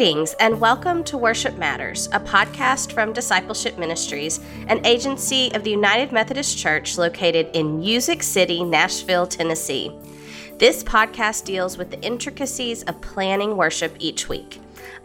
Greetings 0.00 0.32
and 0.40 0.58
welcome 0.58 1.04
to 1.04 1.18
Worship 1.18 1.58
Matters, 1.58 2.06
a 2.14 2.18
podcast 2.18 2.92
from 2.92 3.12
Discipleship 3.12 3.76
Ministries, 3.76 4.40
an 4.68 4.80
agency 4.86 5.52
of 5.52 5.62
the 5.62 5.72
United 5.72 6.10
Methodist 6.10 6.56
Church 6.56 6.96
located 6.96 7.50
in 7.52 7.80
Music 7.80 8.22
City, 8.22 8.64
Nashville, 8.64 9.26
Tennessee. 9.26 9.92
This 10.56 10.82
podcast 10.82 11.44
deals 11.44 11.76
with 11.76 11.90
the 11.90 12.00
intricacies 12.00 12.82
of 12.84 12.98
planning 13.02 13.58
worship 13.58 13.94
each 13.98 14.26
week. 14.26 14.58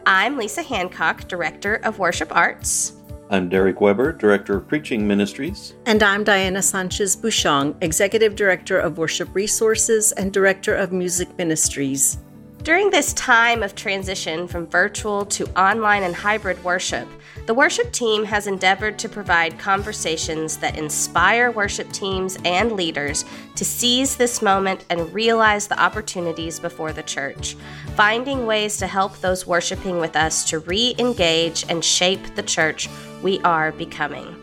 I'm 0.06 0.38
Lisa 0.38 0.62
Hancock, 0.62 1.28
Director 1.28 1.74
of 1.74 1.98
Worship 1.98 2.34
Arts. 2.34 2.94
I'm 3.28 3.50
Derek 3.50 3.82
Weber, 3.82 4.12
Director 4.12 4.56
of 4.56 4.66
Preaching 4.66 5.06
Ministries. 5.06 5.74
And 5.84 6.02
I'm 6.02 6.24
Diana 6.24 6.62
Sanchez 6.62 7.14
Bushong, 7.14 7.76
Executive 7.82 8.34
Director 8.34 8.78
of 8.78 8.96
Worship 8.96 9.28
Resources 9.34 10.12
and 10.12 10.32
Director 10.32 10.74
of 10.74 10.90
Music 10.90 11.36
Ministries. 11.36 12.16
During 12.66 12.90
this 12.90 13.12
time 13.12 13.62
of 13.62 13.76
transition 13.76 14.48
from 14.48 14.66
virtual 14.66 15.24
to 15.26 15.46
online 15.56 16.02
and 16.02 16.12
hybrid 16.12 16.64
worship, 16.64 17.06
the 17.46 17.54
worship 17.54 17.92
team 17.92 18.24
has 18.24 18.48
endeavored 18.48 18.98
to 18.98 19.08
provide 19.08 19.56
conversations 19.56 20.56
that 20.56 20.76
inspire 20.76 21.52
worship 21.52 21.92
teams 21.92 22.36
and 22.44 22.72
leaders 22.72 23.24
to 23.54 23.64
seize 23.64 24.16
this 24.16 24.42
moment 24.42 24.84
and 24.90 25.14
realize 25.14 25.68
the 25.68 25.80
opportunities 25.80 26.58
before 26.58 26.92
the 26.92 27.04
church, 27.04 27.54
finding 27.94 28.46
ways 28.46 28.78
to 28.78 28.88
help 28.88 29.16
those 29.20 29.46
worshiping 29.46 30.00
with 30.00 30.16
us 30.16 30.42
to 30.50 30.58
re 30.58 30.96
engage 30.98 31.64
and 31.68 31.84
shape 31.84 32.34
the 32.34 32.42
church 32.42 32.88
we 33.22 33.38
are 33.42 33.70
becoming. 33.70 34.42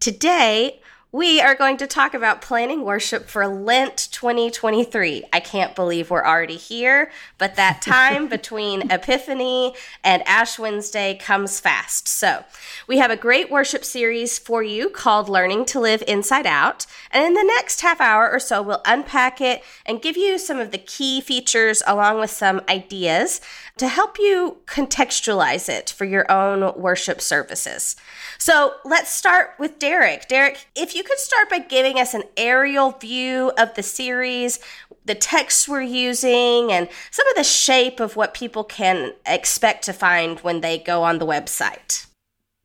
Today, 0.00 0.80
we 1.14 1.40
are 1.40 1.54
going 1.54 1.76
to 1.76 1.86
talk 1.86 2.12
about 2.12 2.42
planning 2.42 2.84
worship 2.84 3.28
for 3.28 3.46
Lent 3.46 4.08
2023. 4.10 5.22
I 5.32 5.38
can't 5.38 5.76
believe 5.76 6.10
we're 6.10 6.26
already 6.26 6.56
here, 6.56 7.12
but 7.38 7.54
that 7.54 7.80
time 7.82 8.26
between 8.26 8.90
Epiphany 8.90 9.74
and 10.02 10.26
Ash 10.26 10.58
Wednesday 10.58 11.14
comes 11.14 11.60
fast. 11.60 12.08
So, 12.08 12.44
we 12.88 12.98
have 12.98 13.12
a 13.12 13.16
great 13.16 13.48
worship 13.48 13.84
series 13.84 14.40
for 14.40 14.64
you 14.64 14.90
called 14.90 15.28
Learning 15.28 15.64
to 15.66 15.78
Live 15.78 16.02
Inside 16.08 16.48
Out. 16.48 16.84
And 17.12 17.24
in 17.24 17.34
the 17.34 17.44
next 17.44 17.82
half 17.82 18.00
hour 18.00 18.28
or 18.28 18.40
so, 18.40 18.60
we'll 18.60 18.82
unpack 18.84 19.40
it 19.40 19.62
and 19.86 20.02
give 20.02 20.16
you 20.16 20.36
some 20.36 20.58
of 20.58 20.72
the 20.72 20.78
key 20.78 21.20
features 21.20 21.80
along 21.86 22.18
with 22.18 22.30
some 22.30 22.60
ideas 22.68 23.40
to 23.76 23.88
help 23.88 24.18
you 24.18 24.58
contextualize 24.66 25.68
it 25.68 25.90
for 25.90 26.04
your 26.04 26.30
own 26.30 26.80
worship 26.80 27.20
services. 27.20 27.96
So 28.38 28.74
let's 28.84 29.10
start 29.10 29.50
with 29.58 29.78
Derek. 29.78 30.28
Derek, 30.28 30.66
if 30.76 30.94
you 30.94 31.02
could 31.02 31.18
start 31.18 31.50
by 31.50 31.58
giving 31.58 31.98
us 31.98 32.14
an 32.14 32.22
aerial 32.36 32.92
view 32.92 33.52
of 33.58 33.74
the 33.74 33.82
series, 33.82 34.60
the 35.04 35.16
texts 35.16 35.68
we're 35.68 35.82
using, 35.82 36.72
and 36.72 36.88
some 37.10 37.26
of 37.28 37.34
the 37.34 37.44
shape 37.44 37.98
of 37.98 38.16
what 38.16 38.32
people 38.32 38.62
can 38.62 39.12
expect 39.26 39.84
to 39.84 39.92
find 39.92 40.38
when 40.40 40.60
they 40.60 40.78
go 40.78 41.02
on 41.02 41.18
the 41.18 41.26
website. 41.26 42.06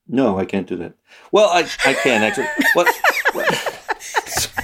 No, 0.07 0.37
I 0.37 0.45
can't 0.45 0.67
do 0.67 0.75
that. 0.77 0.93
Well, 1.31 1.49
I, 1.49 1.67
I 1.85 1.93
can 1.93 2.23
actually. 2.23 2.47
what, 2.73 2.87
what? 3.33 3.75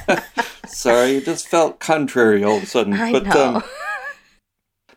Sorry, 0.67 1.17
it 1.17 1.25
just 1.25 1.47
felt 1.47 1.79
contrary 1.79 2.43
all 2.43 2.57
of 2.57 2.63
a 2.63 2.65
sudden. 2.67 2.93
I 2.93 3.11
but, 3.11 3.25
know. 3.25 3.55
Um, 3.55 3.63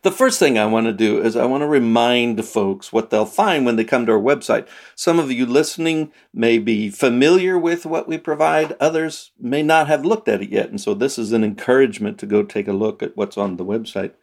the 0.01 0.11
first 0.11 0.39
thing 0.39 0.57
I 0.57 0.65
want 0.65 0.87
to 0.87 0.93
do 0.93 1.21
is 1.21 1.35
I 1.35 1.45
want 1.45 1.61
to 1.61 1.67
remind 1.67 2.43
folks 2.45 2.93
what 2.93 3.09
they'll 3.09 3.25
find 3.25 3.65
when 3.65 3.75
they 3.75 3.83
come 3.83 4.05
to 4.05 4.13
our 4.13 4.19
website. 4.19 4.67
Some 4.95 5.19
of 5.19 5.31
you 5.31 5.45
listening 5.45 6.11
may 6.33 6.57
be 6.57 6.89
familiar 6.89 7.57
with 7.57 7.85
what 7.85 8.07
we 8.07 8.17
provide, 8.17 8.75
others 8.79 9.31
may 9.39 9.63
not 9.63 9.87
have 9.87 10.05
looked 10.05 10.27
at 10.27 10.41
it 10.41 10.49
yet. 10.49 10.69
And 10.69 10.79
so 10.79 10.93
this 10.93 11.17
is 11.17 11.31
an 11.31 11.43
encouragement 11.43 12.17
to 12.19 12.25
go 12.25 12.43
take 12.43 12.67
a 12.67 12.73
look 12.73 13.03
at 13.03 13.17
what's 13.17 13.37
on 13.37 13.57
the 13.57 13.65
website. 13.65 14.13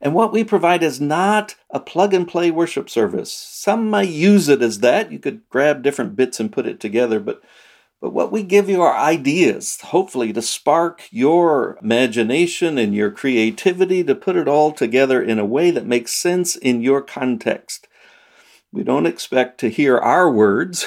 And 0.00 0.14
what 0.14 0.32
we 0.32 0.44
provide 0.44 0.82
is 0.82 1.00
not 1.00 1.56
a 1.70 1.80
plug 1.80 2.14
and 2.14 2.28
play 2.28 2.50
worship 2.50 2.88
service. 2.88 3.32
Some 3.32 3.90
might 3.90 4.08
use 4.08 4.48
it 4.48 4.62
as 4.62 4.78
that. 4.80 5.10
You 5.10 5.18
could 5.18 5.48
grab 5.48 5.82
different 5.82 6.14
bits 6.14 6.38
and 6.38 6.52
put 6.52 6.66
it 6.66 6.78
together, 6.78 7.18
but 7.18 7.42
but 8.00 8.12
what 8.12 8.30
we 8.30 8.44
give 8.44 8.68
you 8.68 8.80
are 8.82 8.96
ideas, 8.96 9.80
hopefully, 9.80 10.32
to 10.32 10.40
spark 10.40 11.08
your 11.10 11.78
imagination 11.82 12.78
and 12.78 12.94
your 12.94 13.10
creativity 13.10 14.04
to 14.04 14.14
put 14.14 14.36
it 14.36 14.46
all 14.46 14.70
together 14.72 15.20
in 15.20 15.38
a 15.38 15.44
way 15.44 15.72
that 15.72 15.86
makes 15.86 16.12
sense 16.12 16.54
in 16.54 16.80
your 16.80 17.02
context. 17.02 17.88
We 18.70 18.84
don't 18.84 19.06
expect 19.06 19.58
to 19.60 19.68
hear 19.68 19.98
our 19.98 20.30
words. 20.30 20.86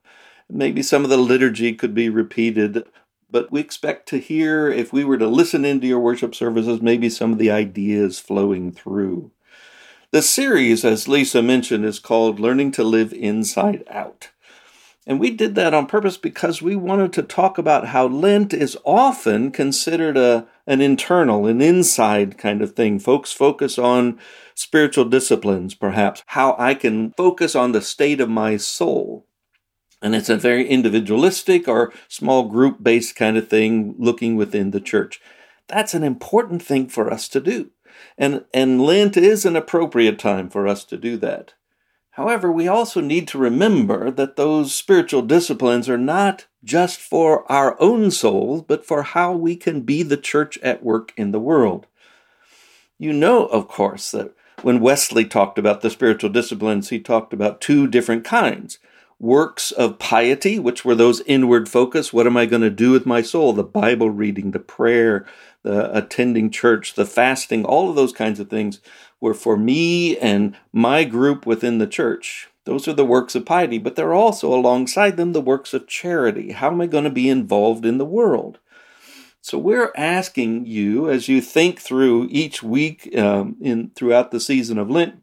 Maybe 0.50 0.82
some 0.82 1.04
of 1.04 1.10
the 1.10 1.16
liturgy 1.16 1.74
could 1.74 1.94
be 1.94 2.08
repeated, 2.08 2.84
but 3.30 3.52
we 3.52 3.60
expect 3.60 4.08
to 4.08 4.18
hear, 4.18 4.68
if 4.68 4.92
we 4.92 5.04
were 5.04 5.18
to 5.18 5.28
listen 5.28 5.64
into 5.64 5.86
your 5.86 6.00
worship 6.00 6.34
services, 6.34 6.80
maybe 6.80 7.10
some 7.10 7.32
of 7.32 7.38
the 7.38 7.50
ideas 7.50 8.18
flowing 8.18 8.72
through. 8.72 9.30
The 10.10 10.22
series, 10.22 10.86
as 10.86 11.06
Lisa 11.06 11.42
mentioned, 11.42 11.84
is 11.84 11.98
called 11.98 12.40
Learning 12.40 12.72
to 12.72 12.82
Live 12.82 13.12
Inside 13.12 13.84
Out. 13.90 14.30
And 15.08 15.18
we 15.18 15.30
did 15.30 15.54
that 15.54 15.72
on 15.72 15.86
purpose 15.86 16.18
because 16.18 16.60
we 16.60 16.76
wanted 16.76 17.14
to 17.14 17.22
talk 17.22 17.56
about 17.56 17.86
how 17.86 18.06
Lent 18.06 18.52
is 18.52 18.76
often 18.84 19.50
considered 19.50 20.18
a, 20.18 20.46
an 20.66 20.82
internal, 20.82 21.46
an 21.46 21.62
inside 21.62 22.36
kind 22.36 22.60
of 22.60 22.74
thing. 22.74 22.98
Folks 22.98 23.32
focus 23.32 23.78
on 23.78 24.18
spiritual 24.54 25.06
disciplines, 25.06 25.74
perhaps, 25.74 26.22
how 26.26 26.54
I 26.58 26.74
can 26.74 27.12
focus 27.12 27.56
on 27.56 27.72
the 27.72 27.80
state 27.80 28.20
of 28.20 28.28
my 28.28 28.58
soul. 28.58 29.24
And 30.02 30.14
it's 30.14 30.28
a 30.28 30.36
very 30.36 30.68
individualistic 30.68 31.66
or 31.66 31.90
small 32.06 32.46
group 32.46 32.82
based 32.82 33.16
kind 33.16 33.38
of 33.38 33.48
thing 33.48 33.94
looking 33.98 34.36
within 34.36 34.72
the 34.72 34.80
church. 34.80 35.22
That's 35.68 35.94
an 35.94 36.04
important 36.04 36.62
thing 36.62 36.86
for 36.86 37.10
us 37.10 37.28
to 37.28 37.40
do. 37.40 37.70
And, 38.18 38.44
and 38.52 38.82
Lent 38.82 39.16
is 39.16 39.46
an 39.46 39.56
appropriate 39.56 40.18
time 40.18 40.50
for 40.50 40.68
us 40.68 40.84
to 40.84 40.98
do 40.98 41.16
that. 41.16 41.54
However, 42.18 42.50
we 42.50 42.66
also 42.66 43.00
need 43.00 43.28
to 43.28 43.38
remember 43.38 44.10
that 44.10 44.34
those 44.34 44.74
spiritual 44.74 45.22
disciplines 45.22 45.88
are 45.88 45.96
not 45.96 46.46
just 46.64 46.98
for 46.98 47.50
our 47.50 47.80
own 47.80 48.10
souls, 48.10 48.64
but 48.66 48.84
for 48.84 49.04
how 49.04 49.34
we 49.34 49.54
can 49.54 49.82
be 49.82 50.02
the 50.02 50.16
church 50.16 50.58
at 50.58 50.82
work 50.82 51.12
in 51.16 51.30
the 51.30 51.38
world. 51.38 51.86
You 52.98 53.12
know, 53.12 53.46
of 53.46 53.68
course, 53.68 54.10
that 54.10 54.34
when 54.62 54.80
Wesley 54.80 55.26
talked 55.26 55.60
about 55.60 55.80
the 55.80 55.90
spiritual 55.90 56.30
disciplines, 56.30 56.88
he 56.88 56.98
talked 56.98 57.32
about 57.32 57.60
two 57.60 57.86
different 57.86 58.24
kinds 58.24 58.80
works 59.20 59.72
of 59.72 59.98
piety, 59.98 60.58
which 60.58 60.84
were 60.84 60.94
those 60.94 61.20
inward 61.22 61.68
focus. 61.68 62.12
What 62.12 62.26
am 62.26 62.36
I 62.36 62.46
going 62.46 62.62
to 62.62 62.70
do 62.70 62.92
with 62.92 63.06
my 63.06 63.22
soul? 63.22 63.52
The 63.52 63.64
Bible 63.64 64.10
reading, 64.10 64.52
the 64.52 64.60
prayer, 64.60 65.26
the 65.62 65.96
attending 65.96 66.50
church, 66.50 66.94
the 66.94 67.04
fasting, 67.04 67.64
all 67.64 67.90
of 67.90 67.96
those 67.96 68.12
kinds 68.12 68.38
of 68.38 68.48
things 68.48 68.80
were 69.20 69.34
for 69.34 69.56
me 69.56 70.16
and 70.18 70.56
my 70.72 71.04
group 71.04 71.46
within 71.46 71.78
the 71.78 71.86
church. 71.86 72.48
Those 72.64 72.86
are 72.86 72.92
the 72.92 73.04
works 73.04 73.34
of 73.34 73.46
piety, 73.46 73.78
but 73.78 73.96
there 73.96 74.08
are 74.08 74.14
also 74.14 74.52
alongside 74.54 75.16
them 75.16 75.32
the 75.32 75.40
works 75.40 75.72
of 75.72 75.86
charity. 75.86 76.52
How 76.52 76.70
am 76.70 76.80
I 76.80 76.86
going 76.86 77.04
to 77.04 77.10
be 77.10 77.28
involved 77.28 77.86
in 77.86 77.98
the 77.98 78.04
world? 78.04 78.58
So 79.40 79.56
we're 79.56 79.92
asking 79.96 80.66
you, 80.66 81.08
as 81.08 81.28
you 81.28 81.40
think 81.40 81.80
through 81.80 82.28
each 82.30 82.62
week 82.62 83.16
um, 83.16 83.56
in 83.60 83.90
throughout 83.94 84.30
the 84.30 84.40
season 84.40 84.76
of 84.76 84.90
Lent, 84.90 85.22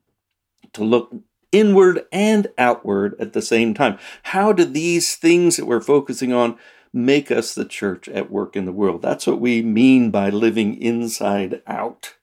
to 0.74 0.84
look 0.84 1.14
inward 1.52 2.06
and 2.12 2.48
outward 2.58 3.16
at 3.20 3.34
the 3.34 3.42
same 3.42 3.74
time. 3.74 3.98
How 4.24 4.52
do 4.52 4.66
these 4.66 5.16
things 5.16 5.58
that 5.58 5.66
we're 5.66 5.82
focusing 5.82 6.34
on 6.34 6.58
make 6.92 7.32
us 7.32 7.56
the 7.56 7.66
church 7.66 8.10
at 8.10 8.32
work 8.32 8.56
in 8.56 8.66
the 8.66 8.72
world? 8.72 9.02
That's 9.02 9.28
what 9.28 9.40
we 9.40 9.62
mean 9.62 10.12
by 10.12 10.30
living 10.30 10.82
inside 10.82 11.62
out. 11.68 12.16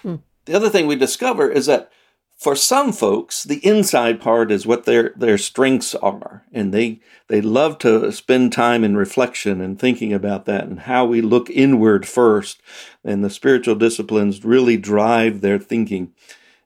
Hmm. 0.00 0.16
The 0.46 0.54
other 0.54 0.70
thing 0.70 0.86
we 0.86 0.96
discover 0.96 1.50
is 1.50 1.66
that 1.66 1.90
for 2.36 2.54
some 2.54 2.92
folks, 2.92 3.44
the 3.44 3.64
inside 3.66 4.20
part 4.20 4.50
is 4.50 4.66
what 4.66 4.84
their, 4.84 5.12
their 5.16 5.38
strengths 5.38 5.94
are. 5.94 6.44
And 6.52 6.72
they, 6.72 7.00
they 7.28 7.40
love 7.40 7.78
to 7.78 8.12
spend 8.12 8.52
time 8.52 8.84
in 8.84 8.96
reflection 8.96 9.60
and 9.60 9.78
thinking 9.78 10.12
about 10.12 10.44
that 10.44 10.64
and 10.64 10.80
how 10.80 11.06
we 11.06 11.22
look 11.22 11.48
inward 11.48 12.06
first. 12.06 12.60
And 13.02 13.24
the 13.24 13.30
spiritual 13.30 13.74
disciplines 13.74 14.44
really 14.44 14.76
drive 14.76 15.40
their 15.40 15.58
thinking. 15.58 16.12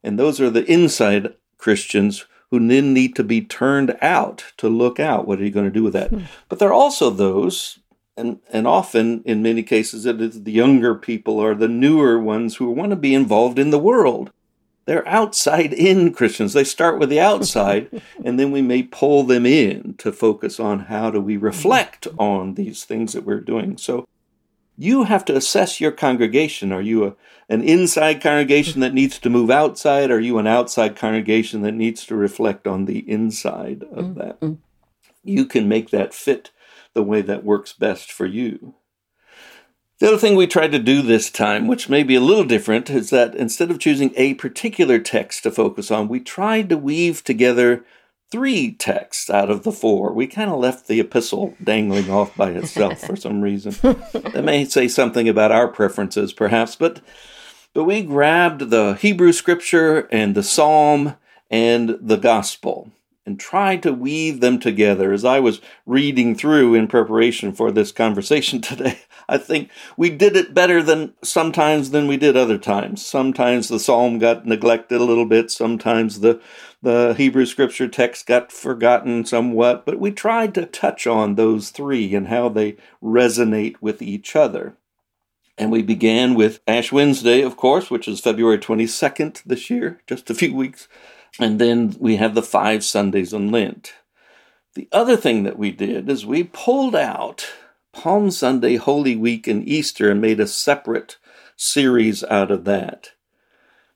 And 0.03 0.19
those 0.19 0.41
are 0.41 0.50
the 0.50 0.65
inside 0.71 1.35
Christians 1.56 2.26
who 2.50 2.59
then 2.67 2.93
need 2.93 3.15
to 3.15 3.23
be 3.23 3.41
turned 3.41 3.97
out 4.03 4.53
to 4.56 4.69
look 4.69 4.99
out. 4.99 5.26
What 5.26 5.41
are 5.41 5.44
you 5.44 5.50
going 5.50 5.67
to 5.67 5.71
do 5.71 5.85
with 5.85 5.93
that? 5.93 6.11
Hmm. 6.11 6.25
But 6.49 6.59
there 6.59 6.71
are 6.71 6.75
also 6.75 7.11
those 7.11 7.79
and 8.21 8.39
and 8.53 8.67
often 8.67 9.23
in 9.25 9.43
many 9.43 9.63
cases 9.63 10.07
it 10.07 10.21
is 10.21 10.45
the 10.45 10.53
younger 10.53 10.95
people 10.95 11.39
or 11.39 11.55
the 11.55 11.69
newer 11.69 12.19
ones 12.19 12.57
who 12.57 12.71
want 12.71 12.91
to 12.91 12.97
be 12.97 13.15
involved 13.15 13.59
in 13.59 13.71
the 13.71 13.79
world. 13.79 14.31
They're 14.87 15.07
outside 15.09 15.73
in 15.73 16.13
christians. 16.13 16.53
They 16.53 16.65
start 16.65 16.99
with 16.99 17.09
the 17.09 17.21
outside 17.21 18.03
and 18.25 18.39
then 18.39 18.51
we 18.51 18.63
may 18.63 18.83
pull 18.83 19.25
them 19.25 19.47
in 19.47 19.95
to 19.99 20.13
focus 20.13 20.61
on 20.61 20.81
how 20.81 21.11
do 21.11 21.21
we 21.21 21.37
reflect 21.37 22.07
on 22.19 22.55
these 22.55 22.85
things 22.85 23.13
that 23.13 23.25
we're 23.25 23.41
doing. 23.41 23.77
So 23.77 24.07
you 24.77 25.05
have 25.05 25.27
to 25.27 25.37
assess 25.37 25.79
your 25.79 25.93
congregation. 25.93 26.73
Are 26.73 26.81
you 26.81 27.05
a, 27.05 27.15
an 27.51 27.63
inside 27.63 28.23
congregation 28.23 28.81
that 28.81 28.95
needs 28.95 29.19
to 29.19 29.29
move 29.29 29.51
outside? 29.51 30.11
Are 30.11 30.21
you 30.21 30.39
an 30.39 30.47
outside 30.47 30.97
congregation 30.97 31.61
that 31.63 31.73
needs 31.73 32.07
to 32.07 32.17
reflect 32.17 32.67
on 32.67 32.87
the 32.87 33.01
inside 33.11 33.83
of 33.93 34.07
mm, 34.07 34.15
that? 34.17 34.41
Mm. 34.41 34.59
you 35.23 35.45
can 35.45 35.69
make 35.69 35.91
that 35.91 36.15
fit 36.15 36.51
the 36.95 37.03
way 37.03 37.23
that 37.23 37.45
works 37.45 37.73
best 37.73 38.11
for 38.11 38.27
you. 38.27 38.75
The 40.01 40.09
other 40.09 40.19
thing 40.19 40.35
we 40.35 40.47
tried 40.47 40.73
to 40.73 40.79
do 40.79 41.03
this 41.03 41.31
time, 41.31 41.67
which 41.67 41.91
may 41.91 42.03
be 42.03 42.15
a 42.15 42.21
little 42.21 42.45
different, 42.45 42.89
is 42.89 43.11
that 43.11 43.35
instead 43.35 43.71
of 43.71 43.79
choosing 43.79 44.13
a 44.17 44.33
particular 44.35 44.99
text 44.99 45.43
to 45.43 45.51
focus 45.51 45.91
on, 45.91 46.09
we 46.09 46.21
tried 46.21 46.71
to 46.71 46.79
weave 46.79 47.23
together 47.23 47.85
three 48.31 48.73
texts 48.73 49.29
out 49.29 49.51
of 49.51 49.63
the 49.63 49.73
four. 49.73 50.15
We 50.15 50.27
kind 50.27 50.51
of 50.51 50.59
left 50.59 50.89
the 50.89 51.01
epistle 51.01 51.55
dangling 51.63 52.11
off 52.11 52.35
by 52.35 52.51
itself 52.53 53.01
for 53.01 53.15
some 53.15 53.43
reason. 53.43 53.73
that 53.83 54.43
may 54.43 54.65
say 54.65 54.89
something 54.89 55.29
about 55.29 55.53
our 55.53 55.69
preferences, 55.69 56.33
perhaps, 56.33 56.77
but 56.77 57.01
but 57.73 57.85
we 57.85 58.03
grabbed 58.03 58.71
the 58.71 58.95
Hebrew 58.95 59.33
scripture 59.33 60.09
and 60.11 60.35
the 60.35 60.43
psalm 60.43 61.17
and 61.51 61.99
the 62.01 62.17
gospel 62.17 62.91
and 63.27 63.39
tried 63.39 63.83
to 63.83 63.93
weave 63.93 64.41
them 64.41 64.59
together. 64.59 65.13
As 65.13 65.25
I 65.25 65.41
was 65.41 65.61
reading 65.87 66.35
through 66.35 66.75
in 66.75 66.89
preparation 66.89 67.53
for 67.53 67.71
this 67.71 67.93
conversation 67.93 68.61
today, 68.63 69.01
I 69.29 69.39
think 69.39 69.71
we 69.97 70.11
did 70.11 70.37
it 70.37 70.55
better 70.55 70.83
than 70.83 71.15
sometimes 71.23 71.91
than 71.91 72.07
we 72.07 72.17
did 72.17 72.37
other 72.37 72.59
times. 72.59 73.05
Sometimes 73.05 73.69
the 73.69 73.79
psalm 73.79 74.19
got 74.19 74.47
neglected 74.47 75.01
a 75.01 75.05
little 75.05 75.27
bit, 75.27 75.51
sometimes 75.51 76.21
the 76.21 76.41
the 76.83 77.13
Hebrew 77.15 77.45
scripture 77.45 77.89
text 77.89 78.27
got 78.27 78.51
forgotten 78.51 79.27
somewhat, 79.27 79.85
but 79.85 79.99
we 80.01 80.11
tried 80.11 80.55
to 80.55 80.65
touch 80.65 81.07
on 81.07 81.35
those 81.35 81.69
three 81.69 82.15
and 82.15 82.29
how 82.29 82.49
they 82.49 82.79
resonate 83.03 83.77
with 83.83 84.01
each 84.01 84.35
other. 84.35 84.77
And 85.59 85.71
we 85.71 85.83
began 85.83 86.35
with 86.35 86.61
Ash 86.67 86.91
Wednesday, 86.91 87.43
of 87.43 87.59
course, 87.59 87.91
which 87.91 88.09
is 88.09 88.19
February 88.19 88.57
22nd 88.57 89.43
this 89.45 89.69
year, 89.69 90.01
just 90.07 90.31
a 90.31 90.35
few 90.35 90.55
weeks. 90.55 90.89
And 91.38 91.59
then 91.59 91.94
we 91.99 92.17
have 92.17 92.35
the 92.35 92.43
five 92.43 92.85
Sundays 92.85 93.32
in 93.32 93.50
Lent. 93.50 93.94
The 94.75 94.88
other 94.93 95.17
thing 95.17 95.43
that 95.44 95.59
we 95.59 95.71
did 95.71 96.09
is 96.09 96.27
we 96.27 96.44
pulled 96.44 96.94
out 96.94 97.47
Palm 97.93 98.31
Sunday, 98.31 98.77
Holy 98.77 99.17
Week, 99.17 99.47
and 99.47 99.67
Easter 99.67 100.11
and 100.11 100.21
made 100.21 100.41
a 100.41 100.47
separate 100.47 101.19
series 101.56 102.23
out 102.25 102.50
of 102.50 102.65
that. 102.65 103.12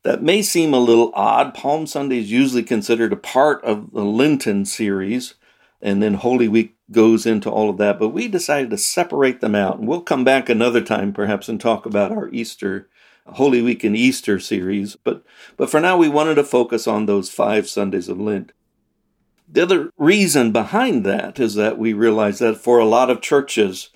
That 0.03 0.23
may 0.23 0.43
seem 0.43 0.75
a 0.75 0.79
little 0.79 1.13
odd. 1.15 1.55
Palm 1.55 1.87
Sunday 1.87 2.19
is 2.19 2.31
usually 2.31 2.63
considered 2.63 3.13
a 3.13 3.17
part 3.17 3.65
of 3.65 3.93
the 3.93 4.05
Lenten 4.05 4.65
series, 4.67 5.35
and 5.81 6.03
then 6.03 6.15
Holy 6.15 6.49
Week 6.49 6.77
goes 6.91 7.25
into 7.25 7.51
all 7.51 7.71
of 7.71 7.79
that, 7.79 7.99
but 7.99 8.11
we 8.11 8.29
decided 8.29 8.71
to 8.71 8.77
separate 8.79 9.41
them 9.41 9.55
out. 9.55 9.79
And 9.79 9.89
we'll 9.89 10.03
come 10.03 10.25
back 10.25 10.49
another 10.49 10.83
time, 10.83 11.13
perhaps, 11.13 11.49
and 11.49 11.61
talk 11.61 11.87
about 11.87 12.13
our 12.13 12.29
Easter, 12.31 12.89
Holy 13.27 13.63
Week 13.63 13.85
and 13.85 13.97
Easter 13.97 14.39
series. 14.39 14.97
But, 14.97 15.25
but 15.57 15.71
for 15.71 15.81
now, 15.81 15.97
we 15.97 16.09
wanted 16.09 16.37
to 16.37 16.45
focus 16.45 16.87
on 16.87 17.07
those 17.07 17.31
five 17.31 17.69
Sundays 17.69 18.09
of 18.09 18.21
Lent. 18.21 18.53
The 19.49 19.63
other 19.63 19.91
reason 19.99 20.53
behind 20.53 21.05
that 21.05 21.39
is 21.39 21.55
that 21.55 21.79
we 21.79 21.93
realize 21.93 22.39
that 22.39 22.57
for 22.57 22.79
a 22.79 22.87
lot 22.87 23.11
of 23.11 23.21
churches, 23.21 23.91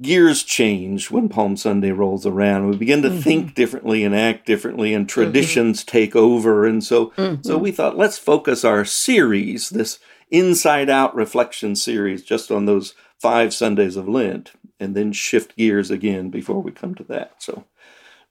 gears 0.00 0.42
change 0.42 1.10
when 1.10 1.28
Palm 1.28 1.56
Sunday 1.56 1.92
rolls 1.92 2.26
around. 2.26 2.68
We 2.68 2.76
begin 2.76 3.02
to 3.02 3.08
mm-hmm. 3.08 3.20
think 3.20 3.54
differently 3.54 4.04
and 4.04 4.14
act 4.14 4.46
differently, 4.46 4.92
and 4.92 5.08
traditions 5.08 5.80
mm-hmm. 5.80 5.90
take 5.90 6.16
over. 6.16 6.66
And 6.66 6.82
so, 6.82 7.06
mm-hmm. 7.10 7.42
so 7.42 7.56
we 7.56 7.70
thought, 7.70 7.96
let's 7.96 8.18
focus 8.18 8.64
our 8.64 8.84
series, 8.84 9.70
this 9.70 9.98
inside 10.30 10.90
out 10.90 11.14
reflection 11.14 11.76
series, 11.76 12.22
just 12.22 12.50
on 12.50 12.66
those 12.66 12.94
five 13.20 13.54
Sundays 13.54 13.96
of 13.96 14.08
Lent, 14.08 14.52
and 14.80 14.94
then 14.94 15.12
shift 15.12 15.56
gears 15.56 15.90
again 15.90 16.30
before 16.30 16.60
we 16.60 16.72
come 16.72 16.94
to 16.96 17.04
that. 17.04 17.34
So 17.38 17.64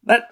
that 0.03 0.31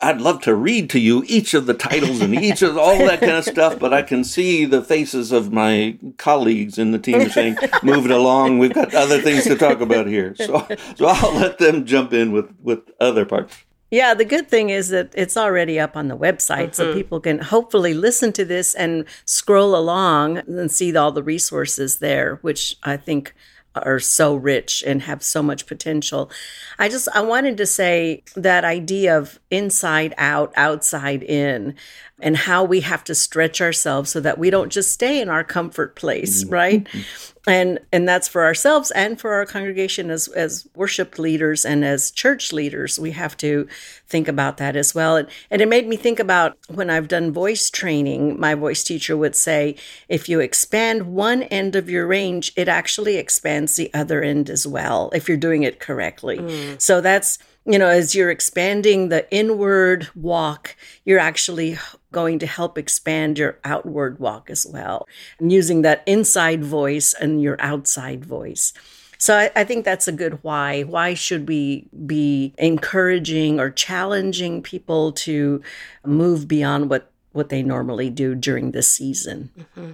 I'd 0.00 0.20
love 0.20 0.42
to 0.42 0.54
read 0.54 0.90
to 0.90 1.00
you 1.00 1.24
each 1.26 1.54
of 1.54 1.64
the 1.64 1.72
titles 1.72 2.20
and 2.20 2.34
each 2.34 2.60
of 2.60 2.76
all 2.76 2.98
that 2.98 3.20
kind 3.20 3.32
of 3.32 3.44
stuff, 3.56 3.78
but 3.78 3.94
I 3.94 4.02
can 4.02 4.22
see 4.22 4.66
the 4.66 4.82
faces 4.82 5.32
of 5.32 5.50
my 5.52 5.98
colleagues 6.18 6.78
in 6.78 6.90
the 6.90 6.98
team 6.98 7.28
saying, 7.30 7.56
"Move 7.82 8.04
it 8.04 8.10
along. 8.10 8.58
We've 8.58 8.74
got 8.74 8.94
other 8.94 9.20
things 9.20 9.44
to 9.44 9.56
talk 9.56 9.80
about 9.80 10.06
here." 10.06 10.34
So, 10.36 10.66
so 10.96 11.06
I'll 11.06 11.34
let 11.34 11.58
them 11.58 11.86
jump 11.86 12.12
in 12.12 12.32
with 12.32 12.54
with 12.62 12.80
other 13.00 13.24
parts. 13.24 13.56
Yeah, 13.90 14.12
the 14.12 14.24
good 14.24 14.48
thing 14.48 14.70
is 14.70 14.88
that 14.88 15.12
it's 15.14 15.36
already 15.36 15.78
up 15.78 15.96
on 15.96 16.08
the 16.08 16.16
website, 16.16 16.70
mm-hmm. 16.70 16.72
so 16.72 16.94
people 16.94 17.20
can 17.20 17.38
hopefully 17.38 17.94
listen 17.94 18.32
to 18.32 18.44
this 18.44 18.74
and 18.74 19.04
scroll 19.24 19.76
along 19.76 20.38
and 20.38 20.70
see 20.70 20.94
all 20.96 21.12
the 21.12 21.22
resources 21.22 21.98
there, 21.98 22.40
which 22.42 22.76
I 22.82 22.96
think 22.96 23.34
are 23.74 23.98
so 23.98 24.34
rich 24.34 24.82
and 24.86 25.02
have 25.02 25.22
so 25.22 25.42
much 25.42 25.66
potential. 25.66 26.30
I 26.78 26.88
just 26.88 27.08
I 27.14 27.20
wanted 27.20 27.56
to 27.58 27.66
say 27.66 28.22
that 28.36 28.64
idea 28.64 29.18
of 29.18 29.38
inside 29.50 30.14
out, 30.16 30.52
outside 30.56 31.22
in 31.22 31.74
and 32.20 32.36
how 32.36 32.64
we 32.64 32.80
have 32.80 33.04
to 33.04 33.14
stretch 33.14 33.60
ourselves 33.60 34.10
so 34.10 34.20
that 34.20 34.38
we 34.38 34.50
don't 34.50 34.70
just 34.70 34.92
stay 34.92 35.20
in 35.20 35.28
our 35.28 35.44
comfort 35.44 35.96
place, 35.96 36.44
mm-hmm. 36.44 36.54
right? 36.54 36.88
And 37.46 37.78
and 37.92 38.08
that's 38.08 38.26
for 38.26 38.44
ourselves 38.44 38.90
and 38.92 39.20
for 39.20 39.34
our 39.34 39.44
congregation 39.44 40.10
as 40.10 40.28
as 40.28 40.66
worship 40.74 41.18
leaders 41.18 41.64
and 41.64 41.84
as 41.84 42.10
church 42.10 42.52
leaders. 42.52 42.98
We 42.98 43.10
have 43.10 43.36
to 43.38 43.68
think 44.06 44.28
about 44.28 44.56
that 44.58 44.76
as 44.76 44.94
well. 44.94 45.16
And, 45.16 45.28
and 45.50 45.60
it 45.60 45.68
made 45.68 45.86
me 45.86 45.96
think 45.96 46.18
about 46.18 46.56
when 46.68 46.88
I've 46.88 47.08
done 47.08 47.32
voice 47.32 47.68
training, 47.70 48.40
my 48.40 48.54
voice 48.54 48.82
teacher 48.82 49.16
would 49.16 49.36
say, 49.36 49.76
if 50.08 50.28
you 50.28 50.40
expand 50.40 51.14
one 51.14 51.42
end 51.44 51.76
of 51.76 51.90
your 51.90 52.06
range, 52.06 52.52
it 52.56 52.68
actually 52.68 53.16
expands 53.16 53.76
the 53.76 53.92
other 53.92 54.22
end 54.22 54.48
as 54.48 54.66
well, 54.66 55.10
if 55.14 55.28
you're 55.28 55.36
doing 55.36 55.64
it 55.64 55.80
correctly. 55.80 56.38
Mm. 56.38 56.80
So 56.80 57.00
that's 57.00 57.38
you 57.66 57.78
know, 57.78 57.88
as 57.88 58.14
you're 58.14 58.30
expanding 58.30 59.08
the 59.08 59.30
inward 59.32 60.08
walk, 60.14 60.76
you're 61.04 61.18
actually 61.18 61.78
going 62.12 62.38
to 62.38 62.46
help 62.46 62.76
expand 62.76 63.38
your 63.38 63.58
outward 63.64 64.18
walk 64.18 64.50
as 64.50 64.66
well, 64.66 65.08
and 65.38 65.52
using 65.52 65.82
that 65.82 66.02
inside 66.06 66.64
voice 66.64 67.14
and 67.14 67.42
your 67.42 67.56
outside 67.60 68.24
voice. 68.24 68.72
So 69.18 69.36
I, 69.36 69.50
I, 69.56 69.64
think 69.64 69.84
that's 69.84 70.08
a 70.08 70.12
good 70.12 70.38
why. 70.42 70.82
Why 70.82 71.14
should 71.14 71.48
we 71.48 71.88
be 72.04 72.52
encouraging 72.58 73.58
or 73.58 73.70
challenging 73.70 74.60
people 74.60 75.12
to 75.12 75.62
move 76.04 76.46
beyond 76.46 76.90
what, 76.90 77.10
what 77.32 77.48
they 77.48 77.62
normally 77.62 78.10
do 78.10 78.34
during 78.34 78.72
this 78.72 78.88
season? 78.88 79.50
Mm-hmm. 79.58 79.92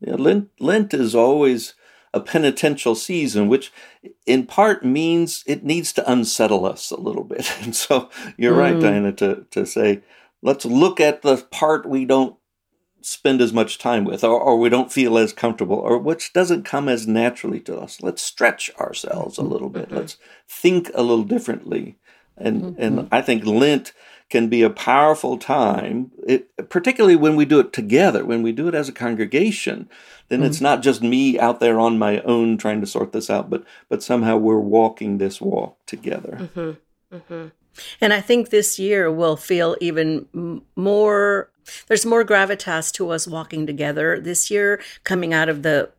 Yeah, 0.00 0.14
Lent, 0.14 0.50
Lent 0.58 0.94
is 0.94 1.14
always 1.14 1.74
a 2.14 2.20
penitential 2.20 2.94
season, 2.94 3.48
which 3.48 3.72
in 4.26 4.46
part 4.46 4.84
means 4.84 5.42
it 5.46 5.64
needs 5.64 5.92
to 5.94 6.10
unsettle 6.10 6.66
us 6.66 6.90
a 6.90 7.00
little 7.00 7.24
bit. 7.24 7.50
And 7.62 7.74
so 7.74 8.10
you're 8.36 8.54
mm. 8.54 8.58
right, 8.58 8.80
Diana, 8.80 9.12
to, 9.12 9.46
to 9.50 9.64
say, 9.64 10.02
let's 10.42 10.64
look 10.64 11.00
at 11.00 11.22
the 11.22 11.38
part 11.50 11.88
we 11.88 12.04
don't 12.04 12.36
spend 13.00 13.40
as 13.40 13.52
much 13.52 13.78
time 13.78 14.04
with 14.04 14.22
or, 14.22 14.38
or 14.38 14.58
we 14.58 14.68
don't 14.68 14.92
feel 14.92 15.18
as 15.18 15.32
comfortable 15.32 15.76
or 15.76 15.98
which 15.98 16.32
doesn't 16.32 16.64
come 16.64 16.88
as 16.88 17.06
naturally 17.06 17.60
to 17.60 17.76
us. 17.76 18.00
Let's 18.00 18.22
stretch 18.22 18.70
ourselves 18.78 19.38
a 19.38 19.42
little 19.42 19.68
bit. 19.68 19.86
Mm-hmm. 19.86 19.96
Let's 19.96 20.16
think 20.48 20.90
a 20.94 21.02
little 21.02 21.24
differently. 21.24 21.96
And 22.36 22.62
mm-hmm. 22.62 22.82
and 22.82 23.08
I 23.12 23.20
think 23.22 23.44
Lent 23.44 23.92
can 24.32 24.48
be 24.48 24.62
a 24.62 24.70
powerful 24.70 25.36
time, 25.36 26.10
it, 26.26 26.48
particularly 26.70 27.14
when 27.14 27.36
we 27.36 27.44
do 27.44 27.60
it 27.60 27.70
together, 27.70 28.24
when 28.24 28.42
we 28.42 28.50
do 28.50 28.66
it 28.66 28.74
as 28.74 28.88
a 28.88 28.92
congregation. 28.92 29.90
Then 30.28 30.38
mm-hmm. 30.38 30.46
it's 30.46 30.60
not 30.62 30.82
just 30.82 31.02
me 31.02 31.38
out 31.38 31.60
there 31.60 31.78
on 31.78 31.98
my 31.98 32.20
own 32.22 32.56
trying 32.56 32.80
to 32.80 32.86
sort 32.86 33.12
this 33.12 33.28
out, 33.28 33.50
but 33.50 33.62
but 33.90 34.02
somehow 34.02 34.38
we're 34.38 34.58
walking 34.58 35.18
this 35.18 35.38
walk 35.38 35.76
together. 35.84 36.48
Mm-hmm. 36.56 37.16
Mm-hmm. 37.16 37.48
And 38.00 38.12
I 38.14 38.22
think 38.22 38.48
this 38.48 38.78
year 38.78 39.12
will 39.12 39.36
feel 39.36 39.76
even 39.82 40.62
more. 40.76 41.50
There's 41.88 42.06
more 42.06 42.24
gravitas 42.24 42.90
to 42.94 43.10
us 43.10 43.28
walking 43.28 43.66
together 43.66 44.18
this 44.18 44.50
year, 44.50 44.80
coming 45.04 45.34
out 45.34 45.50
of 45.50 45.62
the 45.62 45.90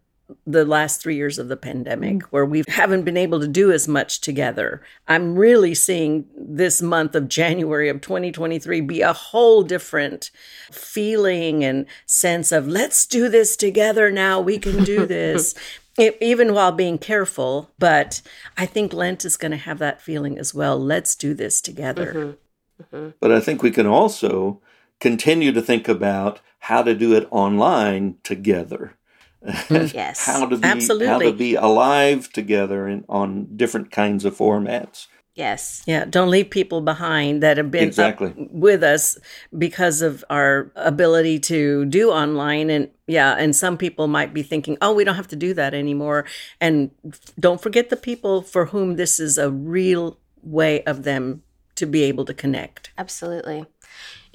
the 0.46 0.66
last 0.66 1.02
three 1.02 1.16
years 1.16 1.40
of 1.40 1.48
the 1.48 1.58
pandemic 1.58 2.18
mm. 2.18 2.24
where 2.24 2.46
we 2.46 2.64
haven't 2.68 3.04
been 3.04 3.18
able 3.18 3.40
to 3.40 3.48
do 3.48 3.72
as 3.72 3.88
much 3.88 4.22
together. 4.22 4.82
I'm 5.08 5.36
really 5.36 5.74
seeing 5.74 6.26
this 6.36 6.82
month 6.82 7.16
of 7.16 7.28
January 7.28 7.90
of 7.90 8.02
2023 8.02 8.82
be 8.82 9.02
a 9.02 9.14
whole 9.14 9.64
different 9.64 10.32
feeling 10.72 11.64
and 11.64 11.86
sense 12.06 12.52
of 12.52 12.68
let's 12.68 13.06
do 13.06 13.30
this 13.30 13.56
together 13.56 14.12
now. 14.12 14.40
We 14.40 14.58
can 14.58 14.84
do 14.84 15.06
this. 15.08 15.56
It, 15.96 16.18
even 16.20 16.56
while 16.56 16.72
being 16.72 16.98
careful, 16.98 17.70
but 17.78 18.24
I 18.58 18.66
think 18.66 18.94
Lent 18.94 19.26
is 19.26 19.38
going 19.38 19.52
to 19.52 19.58
have 19.58 19.78
that 19.78 20.02
feeling 20.02 20.40
as 20.40 20.52
well. 20.52 20.80
Let's 20.80 21.16
do 21.16 21.36
this 21.36 21.62
together. 21.62 22.14
Mm-hmm. 22.14 22.96
Mm-hmm. 22.96 23.10
But 23.20 23.32
I 23.32 23.40
think 23.40 23.62
we 23.62 23.70
can 23.70 23.86
also 23.86 24.60
continue 25.00 25.52
to 25.52 25.62
think 25.62 25.88
about 25.88 26.40
how 26.60 26.82
to 26.82 26.96
do 26.96 27.14
it 27.14 27.28
online 27.30 28.16
together. 28.24 28.96
yes, 29.70 30.26
how 30.26 30.46
to 30.46 30.58
be 30.58 30.64
absolutely 30.64 31.08
how 31.08 31.20
to 31.20 31.34
be 31.34 31.56
alive 31.56 32.32
together 32.32 32.88
in, 32.88 33.04
on 33.10 33.48
different 33.56 33.92
kinds 33.92 34.26
of 34.26 34.36
formats. 34.38 35.08
Yes. 35.36 35.82
Yeah. 35.88 36.06
Don't 36.06 36.30
leave 36.30 36.52
people 36.52 36.82
behind 36.82 37.42
that 37.42 37.58
have 37.58 37.72
been 37.72 37.88
exactly. 37.88 38.34
with 38.38 38.84
us 38.84 39.18
because 39.58 40.04
of 40.04 40.24
our 40.30 40.72
ability 40.76 41.40
to 41.40 41.86
do 41.86 42.12
online. 42.12 42.70
And 42.70 42.92
yeah, 43.08 43.34
and 43.34 43.56
some 43.56 43.76
people 43.76 44.08
might 44.08 44.32
be 44.32 44.44
thinking, 44.44 44.78
oh, 44.80 44.94
we 44.94 45.04
don't 45.04 45.16
have 45.16 45.28
to 45.30 45.36
do 45.36 45.56
that 45.56 45.74
anymore. 45.74 46.26
And 46.62 46.92
don't 47.40 47.60
forget 47.60 47.90
the 47.90 47.98
people 47.98 48.44
for 48.44 48.68
whom 48.68 48.96
this 48.96 49.20
is 49.20 49.40
a 49.40 49.50
real 49.50 50.20
way 50.44 50.84
of 50.84 51.02
them 51.02 51.42
to 51.76 51.88
be 51.88 52.04
able 52.04 52.26
to 52.26 52.34
connect. 52.36 52.92
Absolutely. 53.00 53.66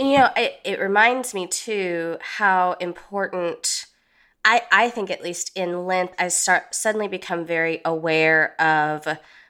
And, 0.00 0.10
you 0.10 0.18
know, 0.18 0.30
it, 0.36 0.60
it 0.64 0.80
reminds 0.80 1.32
me 1.32 1.46
too 1.46 2.18
how 2.20 2.72
important 2.74 3.86
I, 4.49 4.62
I 4.73 4.88
think 4.88 5.11
at 5.11 5.23
least 5.23 5.52
in 5.55 5.87
Lent, 5.87 6.12
I 6.19 6.28
start 6.28 6.75
suddenly 6.75 7.07
become 7.07 7.45
very 7.45 7.83
aware 7.85 8.59
of 8.59 9.07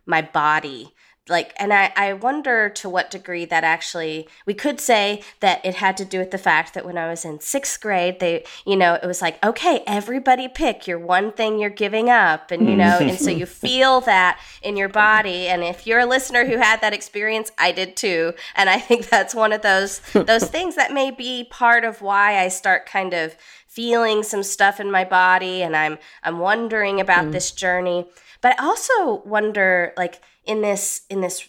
my 0.06 0.22
body. 0.22 0.92
Like 1.28 1.52
and 1.58 1.72
I, 1.72 1.92
I 1.94 2.14
wonder 2.14 2.68
to 2.70 2.88
what 2.88 3.10
degree 3.10 3.44
that 3.44 3.62
actually 3.62 4.26
we 4.46 4.54
could 4.54 4.80
say 4.80 5.22
that 5.40 5.64
it 5.64 5.76
had 5.76 5.96
to 5.98 6.04
do 6.04 6.18
with 6.18 6.30
the 6.30 6.38
fact 6.38 6.72
that 6.72 6.86
when 6.86 6.96
i 6.96 7.06
was 7.06 7.22
in 7.22 7.38
sixth 7.38 7.82
grade 7.82 8.18
they 8.18 8.44
you 8.64 8.76
know 8.76 8.94
it 8.94 9.06
was 9.06 9.20
like 9.20 9.44
okay 9.44 9.82
everybody 9.86 10.48
pick 10.48 10.86
your 10.86 10.98
one 10.98 11.30
thing 11.30 11.58
you're 11.58 11.68
giving 11.68 12.08
up. 12.08 12.50
And 12.50 12.66
you 12.66 12.76
know 12.76 12.98
and 12.98 13.18
so 13.18 13.30
you 13.30 13.44
feel 13.64 14.00
that 14.02 14.40
in 14.62 14.78
your 14.78 14.88
body. 14.88 15.48
And 15.48 15.62
if 15.62 15.86
you're 15.86 16.00
a 16.00 16.06
listener 16.06 16.46
who 16.46 16.56
had 16.56 16.80
that 16.80 16.94
experience 16.94 17.52
i 17.58 17.72
did 17.72 17.94
too. 17.94 18.32
And 18.56 18.70
i 18.70 18.78
think 18.78 19.08
that's 19.08 19.34
one 19.34 19.52
of 19.52 19.60
those 19.60 20.00
those 20.12 20.44
things 20.56 20.76
that 20.76 20.92
may 20.92 21.10
be 21.10 21.44
part 21.44 21.84
of 21.84 22.00
why 22.00 22.38
i 22.38 22.48
start 22.48 22.86
kind 22.86 23.12
of 23.12 23.36
feeling 23.78 24.24
some 24.24 24.42
stuff 24.42 24.80
in 24.80 24.90
my 24.90 25.04
body 25.04 25.62
and 25.62 25.76
i'm 25.76 25.96
i'm 26.24 26.40
wondering 26.40 27.00
about 27.00 27.26
mm. 27.26 27.30
this 27.30 27.52
journey 27.52 28.04
but 28.40 28.58
i 28.58 28.64
also 28.64 29.22
wonder 29.24 29.92
like 29.96 30.20
in 30.44 30.62
this 30.62 31.02
in 31.08 31.20
this 31.20 31.48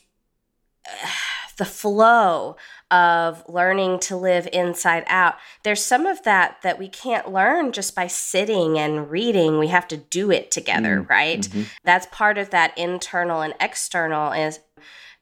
uh, 0.87 1.07
the 1.57 1.65
flow 1.65 2.55
of 2.91 3.43
learning 3.49 3.99
to 3.99 4.15
live 4.15 4.47
inside 4.53 5.03
out 5.07 5.37
there's 5.63 5.83
some 5.83 6.05
of 6.05 6.21
that 6.23 6.57
that 6.61 6.77
we 6.77 6.87
can't 6.87 7.33
learn 7.33 7.71
just 7.71 7.95
by 7.95 8.05
sitting 8.05 8.77
and 8.77 9.09
reading 9.09 9.57
we 9.57 9.67
have 9.67 9.87
to 9.87 9.97
do 9.97 10.29
it 10.29 10.51
together 10.51 11.01
mm 11.01 11.09
right 11.09 11.41
mm-hmm. 11.41 11.63
that's 11.83 12.05
part 12.11 12.37
of 12.37 12.51
that 12.51 12.77
internal 12.77 13.41
and 13.41 13.55
external 13.59 14.31
is 14.31 14.59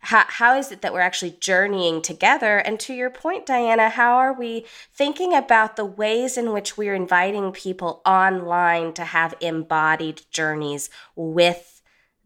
how, 0.07 0.23
how 0.29 0.57
is 0.57 0.71
it 0.71 0.81
that 0.81 0.93
we're 0.93 1.01
actually 1.01 1.35
journeying 1.41 2.01
together? 2.01 2.59
And 2.59 2.79
to 2.79 2.93
your 2.93 3.09
point, 3.09 3.45
Diana, 3.45 3.89
how 3.89 4.15
are 4.15 4.31
we 4.31 4.65
thinking 4.93 5.33
about 5.33 5.75
the 5.75 5.83
ways 5.83 6.37
in 6.37 6.53
which 6.53 6.77
we're 6.77 6.95
inviting 6.95 7.51
people 7.51 8.01
online 8.05 8.93
to 8.93 9.03
have 9.03 9.33
embodied 9.41 10.21
journeys 10.31 10.89
with 11.17 11.76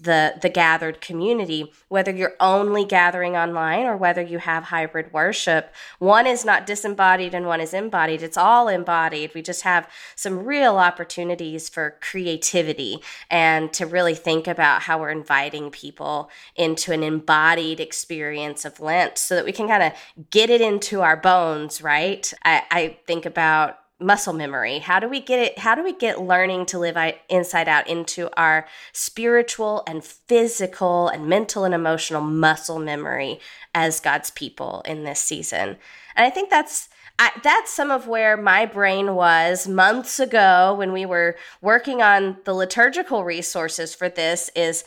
the 0.01 0.33
the 0.41 0.49
gathered 0.49 0.99
community 1.01 1.71
whether 1.87 2.11
you're 2.11 2.35
only 2.39 2.83
gathering 2.83 3.35
online 3.35 3.85
or 3.85 3.95
whether 3.95 4.21
you 4.21 4.39
have 4.39 4.65
hybrid 4.65 5.11
worship 5.13 5.73
one 5.99 6.25
is 6.25 6.43
not 6.43 6.65
disembodied 6.65 7.33
and 7.33 7.45
one 7.45 7.61
is 7.61 7.73
embodied. 7.73 8.23
It's 8.23 8.37
all 8.37 8.67
embodied. 8.67 9.33
We 9.33 9.41
just 9.41 9.63
have 9.63 9.89
some 10.15 10.45
real 10.45 10.77
opportunities 10.77 11.69
for 11.69 11.97
creativity 12.01 12.99
and 13.29 13.71
to 13.73 13.85
really 13.85 14.15
think 14.15 14.47
about 14.47 14.83
how 14.83 14.99
we're 14.99 15.11
inviting 15.11 15.69
people 15.69 16.29
into 16.55 16.91
an 16.91 17.03
embodied 17.03 17.79
experience 17.79 18.65
of 18.65 18.79
lent 18.79 19.17
so 19.17 19.35
that 19.35 19.45
we 19.45 19.51
can 19.51 19.67
kind 19.67 19.83
of 19.83 19.93
get 20.29 20.49
it 20.49 20.61
into 20.61 21.01
our 21.01 21.17
bones 21.17 21.81
right? 21.81 22.33
I, 22.43 22.63
I 22.71 22.97
think 23.07 23.25
about 23.25 23.77
muscle 24.01 24.33
memory. 24.33 24.79
How 24.79 24.99
do 24.99 25.07
we 25.07 25.19
get 25.19 25.39
it 25.39 25.59
how 25.59 25.75
do 25.75 25.83
we 25.83 25.93
get 25.93 26.21
learning 26.21 26.65
to 26.67 26.79
live 26.79 26.97
inside 27.29 27.67
out 27.67 27.87
into 27.87 28.29
our 28.37 28.67
spiritual 28.91 29.83
and 29.87 30.03
physical 30.03 31.07
and 31.07 31.27
mental 31.27 31.63
and 31.63 31.73
emotional 31.73 32.21
muscle 32.21 32.79
memory 32.79 33.39
as 33.73 33.99
god's 33.99 34.29
people 34.31 34.81
in 34.85 35.03
this 35.03 35.21
season? 35.21 35.77
And 36.15 36.25
i 36.25 36.29
think 36.29 36.49
that's 36.49 36.89
I, 37.19 37.31
that's 37.43 37.71
some 37.71 37.91
of 37.91 38.07
where 38.07 38.35
my 38.35 38.65
brain 38.65 39.13
was 39.13 39.67
months 39.67 40.19
ago 40.19 40.73
when 40.75 40.91
we 40.91 41.05
were 41.05 41.35
working 41.61 42.01
on 42.01 42.37
the 42.45 42.53
liturgical 42.53 43.23
resources 43.23 43.93
for 43.93 44.09
this 44.09 44.49
is 44.55 44.83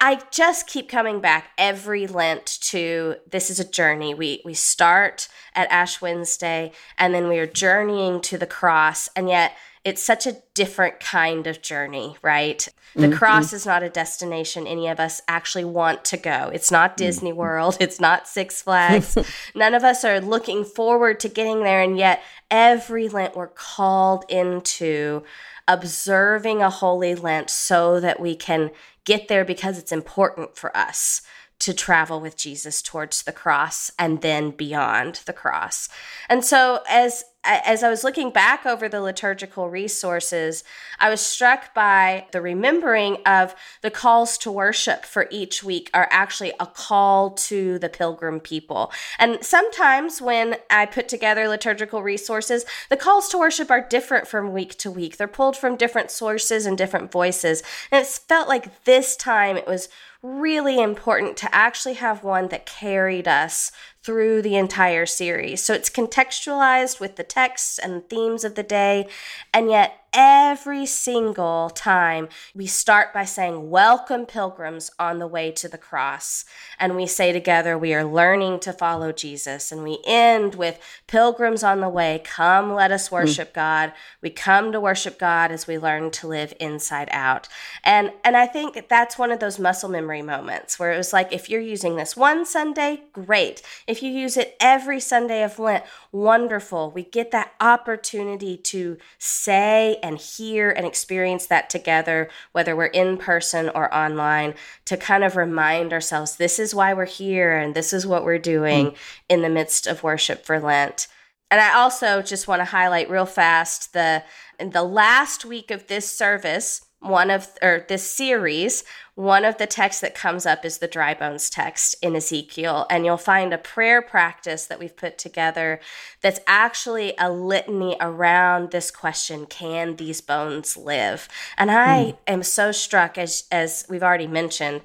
I, 0.00 0.22
just 0.30 0.68
keep 0.68 0.88
coming 0.88 1.20
back 1.20 1.50
every 1.58 2.06
Lent 2.06 2.46
to 2.62 3.16
this 3.28 3.50
is 3.50 3.58
a 3.58 3.68
journey. 3.68 4.14
We 4.14 4.40
we 4.44 4.54
start 4.54 5.28
at 5.54 5.70
Ash 5.70 6.00
Wednesday 6.00 6.72
and 6.96 7.12
then 7.12 7.28
we 7.28 7.38
are 7.38 7.46
journeying 7.46 8.20
to 8.22 8.38
the 8.38 8.46
cross, 8.46 9.08
and 9.16 9.28
yet 9.28 9.56
it's 9.84 10.02
such 10.02 10.26
a 10.26 10.36
different 10.54 11.00
kind 11.00 11.46
of 11.46 11.60
journey, 11.60 12.16
right? 12.22 12.68
The 12.94 13.08
mm-hmm. 13.08 13.16
cross 13.16 13.52
is 13.52 13.66
not 13.66 13.82
a 13.82 13.88
destination 13.88 14.66
any 14.66 14.86
of 14.86 15.00
us 15.00 15.20
actually 15.26 15.64
want 15.64 16.04
to 16.06 16.16
go. 16.16 16.50
It's 16.52 16.70
not 16.70 16.90
mm-hmm. 16.90 17.06
Disney 17.06 17.32
World, 17.32 17.76
it's 17.80 18.00
not 18.00 18.28
Six 18.28 18.62
Flags. 18.62 19.18
None 19.54 19.74
of 19.74 19.82
us 19.82 20.04
are 20.04 20.20
looking 20.20 20.64
forward 20.64 21.18
to 21.20 21.28
getting 21.28 21.64
there, 21.64 21.80
and 21.80 21.96
yet 21.96 22.22
every 22.50 23.08
Lent 23.08 23.34
we're 23.34 23.48
called 23.48 24.24
into 24.28 25.24
observing 25.66 26.62
a 26.62 26.70
holy 26.70 27.14
Lent 27.14 27.50
so 27.50 27.98
that 27.98 28.20
we 28.20 28.36
can 28.36 28.70
get 29.04 29.28
there 29.28 29.44
because 29.44 29.78
it's 29.78 29.92
important 29.92 30.56
for 30.56 30.76
us 30.76 31.22
to 31.58 31.72
travel 31.72 32.20
with 32.20 32.36
Jesus 32.36 32.82
towards 32.82 33.22
the 33.22 33.32
cross 33.32 33.90
and 33.96 34.20
then 34.20 34.50
beyond 34.50 35.20
the 35.26 35.32
cross. 35.32 35.88
And 36.28 36.44
so 36.44 36.80
as 36.88 37.24
as 37.44 37.82
I 37.82 37.90
was 37.90 38.04
looking 38.04 38.30
back 38.30 38.64
over 38.64 38.88
the 38.88 39.00
liturgical 39.00 39.68
resources, 39.68 40.62
I 41.00 41.10
was 41.10 41.20
struck 41.20 41.74
by 41.74 42.26
the 42.30 42.40
remembering 42.40 43.18
of 43.26 43.54
the 43.80 43.90
calls 43.90 44.38
to 44.38 44.52
worship 44.52 45.04
for 45.04 45.26
each 45.30 45.64
week 45.64 45.90
are 45.92 46.08
actually 46.10 46.52
a 46.60 46.66
call 46.66 47.30
to 47.30 47.78
the 47.80 47.88
pilgrim 47.88 48.38
people. 48.38 48.92
And 49.18 49.44
sometimes 49.44 50.22
when 50.22 50.56
I 50.70 50.86
put 50.86 51.08
together 51.08 51.48
liturgical 51.48 52.02
resources, 52.02 52.64
the 52.90 52.96
calls 52.96 53.28
to 53.30 53.38
worship 53.38 53.70
are 53.70 53.86
different 53.86 54.28
from 54.28 54.52
week 54.52 54.78
to 54.78 54.90
week. 54.90 55.16
They're 55.16 55.26
pulled 55.26 55.56
from 55.56 55.76
different 55.76 56.10
sources 56.10 56.64
and 56.64 56.78
different 56.78 57.10
voices. 57.10 57.62
And 57.90 58.00
it 58.00 58.06
felt 58.06 58.48
like 58.48 58.84
this 58.84 59.16
time 59.16 59.56
it 59.56 59.66
was 59.66 59.88
really 60.22 60.80
important 60.80 61.36
to 61.36 61.52
actually 61.52 61.94
have 61.94 62.22
one 62.22 62.46
that 62.48 62.64
carried 62.64 63.26
us 63.26 63.72
through 64.02 64.42
the 64.42 64.56
entire 64.56 65.06
series. 65.06 65.62
So 65.62 65.74
it's 65.74 65.90
contextualized 65.90 67.00
with 67.00 67.16
the 67.16 67.22
texts 67.22 67.78
and 67.78 68.08
themes 68.08 68.44
of 68.44 68.54
the 68.54 68.62
day, 68.62 69.08
and 69.54 69.70
yet 69.70 70.01
every 70.12 70.86
single 70.86 71.70
time 71.70 72.28
we 72.54 72.66
start 72.66 73.12
by 73.12 73.24
saying, 73.24 73.70
Welcome, 73.70 74.26
pilgrims, 74.26 74.90
on 74.98 75.18
the 75.18 75.26
way 75.26 75.50
to 75.52 75.68
the 75.68 75.78
cross. 75.78 76.44
And 76.78 76.96
we 76.96 77.06
say 77.06 77.32
together, 77.32 77.76
We 77.78 77.94
are 77.94 78.04
learning 78.04 78.60
to 78.60 78.72
follow 78.72 79.12
Jesus. 79.12 79.72
And 79.72 79.82
we 79.82 79.98
end 80.04 80.54
with, 80.54 80.78
Pilgrims 81.12 81.62
on 81.62 81.80
the 81.80 81.90
way, 81.90 82.22
come, 82.24 82.72
let 82.72 82.90
us 82.90 83.08
hmm. 83.08 83.16
worship 83.16 83.50
mm. 83.50 83.54
God. 83.54 83.92
We 84.22 84.30
come 84.30 84.72
to 84.72 84.80
worship 84.80 85.18
God 85.18 85.52
as 85.52 85.66
we 85.66 85.78
learn 85.78 86.10
to 86.12 86.26
live 86.26 86.54
inside 86.58 87.08
out. 87.12 87.48
And, 87.84 88.12
and 88.24 88.34
I 88.34 88.46
think 88.46 88.88
that's 88.88 89.18
one 89.18 89.30
of 89.30 89.38
those 89.38 89.58
muscle 89.58 89.90
memory 89.90 90.22
moments 90.22 90.78
where 90.78 90.90
it 90.90 90.96
was 90.96 91.12
like, 91.12 91.30
if 91.30 91.50
you're 91.50 91.60
using 91.60 91.96
this 91.96 92.16
one 92.16 92.46
Sunday, 92.46 93.02
great. 93.12 93.60
If 93.86 94.02
you 94.02 94.10
use 94.10 94.38
it 94.38 94.56
every 94.58 95.00
Sunday 95.00 95.42
of 95.42 95.58
Lent, 95.58 95.84
wonderful. 96.12 96.90
We 96.90 97.04
get 97.04 97.30
that 97.32 97.52
opportunity 97.60 98.56
to 98.56 98.96
say 99.18 99.98
and 100.02 100.18
hear 100.18 100.70
and 100.70 100.86
experience 100.86 101.46
that 101.46 101.70
together, 101.70 102.28
whether 102.52 102.74
we're 102.74 102.86
in 102.86 103.16
person 103.16 103.70
or 103.70 103.92
online, 103.94 104.54
to 104.86 104.96
kind 104.96 105.24
of 105.24 105.36
remind 105.36 105.92
ourselves 105.92 106.36
this 106.36 106.58
is 106.58 106.74
why 106.74 106.92
we're 106.94 107.04
here 107.04 107.56
and 107.56 107.74
this 107.74 107.92
is 107.92 108.06
what 108.06 108.24
we're 108.24 108.38
doing 108.38 108.90
mm. 108.90 108.96
in 109.28 109.42
the 109.42 109.48
midst 109.48 109.86
of 109.86 110.02
worship 110.02 110.44
for 110.44 110.58
Lent. 110.60 111.06
And 111.50 111.60
I 111.60 111.74
also 111.74 112.22
just 112.22 112.48
want 112.48 112.60
to 112.60 112.64
highlight 112.64 113.10
real 113.10 113.26
fast 113.26 113.92
the 113.92 114.24
in 114.58 114.70
the 114.70 114.82
last 114.82 115.44
week 115.44 115.70
of 115.70 115.86
this 115.86 116.08
service, 116.08 116.86
one 117.02 117.30
of 117.30 117.48
or 117.60 117.84
this 117.88 118.08
series, 118.08 118.84
one 119.14 119.44
of 119.44 119.58
the 119.58 119.66
texts 119.66 120.00
that 120.00 120.14
comes 120.14 120.46
up 120.46 120.64
is 120.64 120.78
the 120.78 120.88
dry 120.88 121.12
bones 121.12 121.50
text 121.50 121.96
in 122.00 122.16
Ezekiel. 122.16 122.86
And 122.88 123.04
you'll 123.04 123.16
find 123.16 123.52
a 123.52 123.58
prayer 123.58 124.00
practice 124.00 124.66
that 124.66 124.78
we've 124.78 124.96
put 124.96 125.18
together 125.18 125.80
that's 126.20 126.40
actually 126.46 127.14
a 127.18 127.30
litany 127.30 127.96
around 128.00 128.70
this 128.70 128.90
question 128.90 129.46
Can 129.46 129.96
these 129.96 130.20
bones 130.20 130.76
live? 130.76 131.28
And 131.58 131.70
I 131.70 132.02
mm. 132.02 132.16
am 132.26 132.42
so 132.42 132.72
struck, 132.72 133.18
as, 133.18 133.44
as 133.50 133.84
we've 133.88 134.02
already 134.02 134.28
mentioned, 134.28 134.82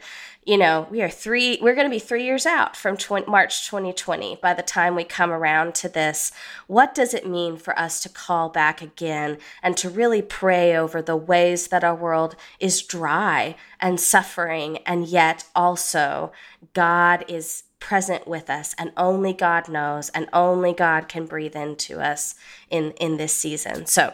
you 0.47 0.57
know, 0.57 0.87
we 0.89 1.01
are 1.01 1.09
three, 1.09 1.59
we're 1.61 1.75
going 1.75 1.85
to 1.85 1.93
be 1.93 1.99
three 1.99 2.23
years 2.23 2.45
out 2.45 2.77
from 2.77 2.95
20, 2.95 3.29
March 3.29 3.67
2020 3.67 4.39
by 4.41 4.53
the 4.53 4.63
time 4.63 4.95
we 4.95 5.03
come 5.03 5.29
around 5.29 5.75
to 5.75 5.89
this. 5.89 6.31
What 6.67 6.95
does 6.95 7.13
it 7.13 7.27
mean 7.27 7.57
for 7.57 7.77
us 7.77 8.01
to 8.03 8.09
call 8.09 8.47
back 8.47 8.81
again 8.81 9.39
and 9.61 9.75
to 9.75 9.89
really 9.89 10.21
pray 10.21 10.73
over 10.73 11.01
the 11.01 11.17
ways 11.17 11.67
that 11.67 11.83
our 11.83 11.93
world 11.93 12.37
is 12.61 12.81
dry 12.81 13.57
and 13.81 13.99
suffering, 13.99 14.77
and 14.85 15.05
yet 15.05 15.43
also 15.53 16.31
God 16.73 17.25
is 17.27 17.63
present 17.79 18.25
with 18.25 18.49
us 18.49 18.73
and 18.77 18.93
only 18.95 19.33
God 19.33 19.67
knows 19.67 20.07
and 20.09 20.29
only 20.31 20.71
God 20.71 21.09
can 21.09 21.25
breathe 21.25 21.57
into 21.57 21.99
us 21.99 22.35
in, 22.69 22.91
in 22.91 23.17
this 23.17 23.33
season. 23.33 23.85
So, 23.85 24.13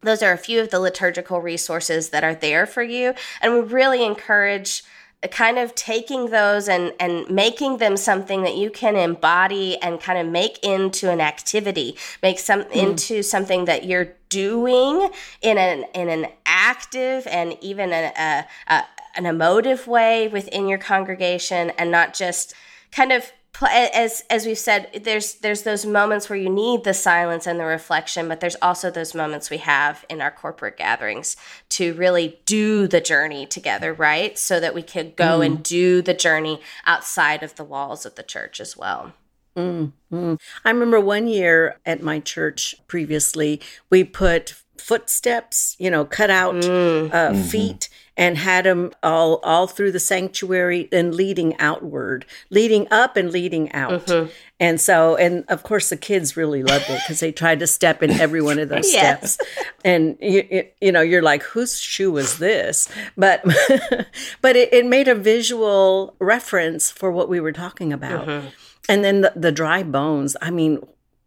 those 0.00 0.22
are 0.22 0.32
a 0.32 0.38
few 0.38 0.60
of 0.60 0.70
the 0.70 0.80
liturgical 0.80 1.40
resources 1.40 2.10
that 2.10 2.24
are 2.24 2.34
there 2.34 2.66
for 2.66 2.82
you. 2.82 3.14
And 3.40 3.54
we 3.54 3.60
really 3.60 4.04
encourage 4.04 4.82
kind 5.30 5.58
of 5.58 5.74
taking 5.74 6.30
those 6.30 6.68
and 6.68 6.92
and 7.00 7.28
making 7.30 7.78
them 7.78 7.96
something 7.96 8.42
that 8.42 8.56
you 8.56 8.70
can 8.70 8.96
embody 8.96 9.76
and 9.78 10.00
kind 10.00 10.18
of 10.18 10.26
make 10.30 10.58
into 10.62 11.10
an 11.10 11.20
activity 11.20 11.96
make 12.22 12.38
some 12.38 12.62
mm. 12.64 12.72
into 12.72 13.22
something 13.22 13.64
that 13.64 13.84
you're 13.84 14.12
doing 14.28 15.10
in 15.42 15.58
an 15.58 15.84
in 15.94 16.08
an 16.08 16.26
active 16.46 17.26
and 17.28 17.56
even 17.60 17.92
a, 17.92 18.12
a, 18.16 18.46
a, 18.68 18.84
an 19.16 19.26
emotive 19.26 19.86
way 19.86 20.28
within 20.28 20.68
your 20.68 20.78
congregation 20.78 21.70
and 21.78 21.90
not 21.90 22.14
just 22.14 22.54
kind 22.90 23.12
of 23.12 23.32
as 23.62 24.24
as 24.30 24.46
we've 24.46 24.58
said 24.58 24.88
there's 25.02 25.34
there's 25.36 25.62
those 25.62 25.86
moments 25.86 26.28
where 26.28 26.38
you 26.38 26.48
need 26.48 26.84
the 26.84 26.94
silence 26.94 27.46
and 27.46 27.58
the 27.58 27.64
reflection 27.64 28.28
but 28.28 28.40
there's 28.40 28.56
also 28.60 28.90
those 28.90 29.14
moments 29.14 29.50
we 29.50 29.58
have 29.58 30.04
in 30.08 30.20
our 30.20 30.30
corporate 30.30 30.76
gatherings 30.76 31.36
to 31.68 31.94
really 31.94 32.40
do 32.46 32.86
the 32.88 33.00
journey 33.00 33.46
together 33.46 33.92
right 33.92 34.38
so 34.38 34.58
that 34.58 34.74
we 34.74 34.82
could 34.82 35.16
go 35.16 35.40
mm. 35.40 35.46
and 35.46 35.62
do 35.62 36.02
the 36.02 36.14
journey 36.14 36.60
outside 36.86 37.42
of 37.42 37.54
the 37.54 37.64
walls 37.64 38.04
of 38.04 38.14
the 38.16 38.22
church 38.22 38.60
as 38.60 38.76
well 38.76 39.12
mm-hmm. 39.56 40.34
i 40.64 40.70
remember 40.70 41.00
one 41.00 41.26
year 41.26 41.78
at 41.86 42.02
my 42.02 42.18
church 42.18 42.74
previously 42.88 43.60
we 43.90 44.02
put 44.02 44.54
footsteps 44.76 45.76
you 45.78 45.90
know 45.90 46.04
cut 46.04 46.30
out 46.30 46.54
mm. 46.54 47.08
uh, 47.12 47.30
mm-hmm. 47.30 47.42
feet 47.42 47.88
and 48.16 48.38
had 48.38 48.64
them 48.64 48.92
all 49.02 49.40
all 49.42 49.66
through 49.66 49.90
the 49.92 50.00
sanctuary 50.00 50.88
and 50.92 51.14
leading 51.14 51.58
outward, 51.58 52.24
leading 52.50 52.86
up 52.90 53.16
and 53.16 53.32
leading 53.32 53.72
out. 53.72 54.06
Mm-hmm. 54.06 54.30
And 54.60 54.80
so, 54.80 55.16
and 55.16 55.44
of 55.48 55.64
course, 55.64 55.88
the 55.88 55.96
kids 55.96 56.36
really 56.36 56.62
loved 56.62 56.88
it 56.88 57.00
because 57.02 57.20
they 57.20 57.32
tried 57.32 57.58
to 57.58 57.66
step 57.66 58.02
in 58.02 58.10
every 58.12 58.40
one 58.40 58.58
of 58.58 58.68
those 58.68 58.92
yes. 58.92 59.34
steps. 59.34 59.50
And 59.84 60.16
you, 60.20 60.64
you 60.80 60.92
know, 60.92 61.00
you're 61.00 61.22
like, 61.22 61.42
whose 61.42 61.78
shoe 61.78 62.12
was 62.12 62.38
this? 62.38 62.88
But 63.16 63.44
but 64.40 64.56
it, 64.56 64.72
it, 64.72 64.86
made 64.86 65.08
a 65.08 65.14
visual 65.14 66.14
reference 66.20 66.90
for 66.90 67.10
what 67.10 67.28
we 67.28 67.40
were 67.40 67.52
talking 67.52 67.92
about. 67.92 68.28
Mm-hmm. 68.28 68.48
And 68.88 69.04
then 69.04 69.22
the, 69.22 69.32
the 69.34 69.50
dry 69.50 69.82
bones. 69.82 70.36
I 70.40 70.50
mean, 70.50 70.78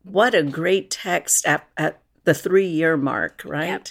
what 0.03 0.33
a 0.33 0.43
great 0.43 0.89
text 0.89 1.45
at, 1.45 1.67
at 1.75 1.99
the 2.23 2.33
three 2.33 2.67
year 2.67 2.95
mark, 2.95 3.41
right? 3.45 3.67
Yep 3.67 3.87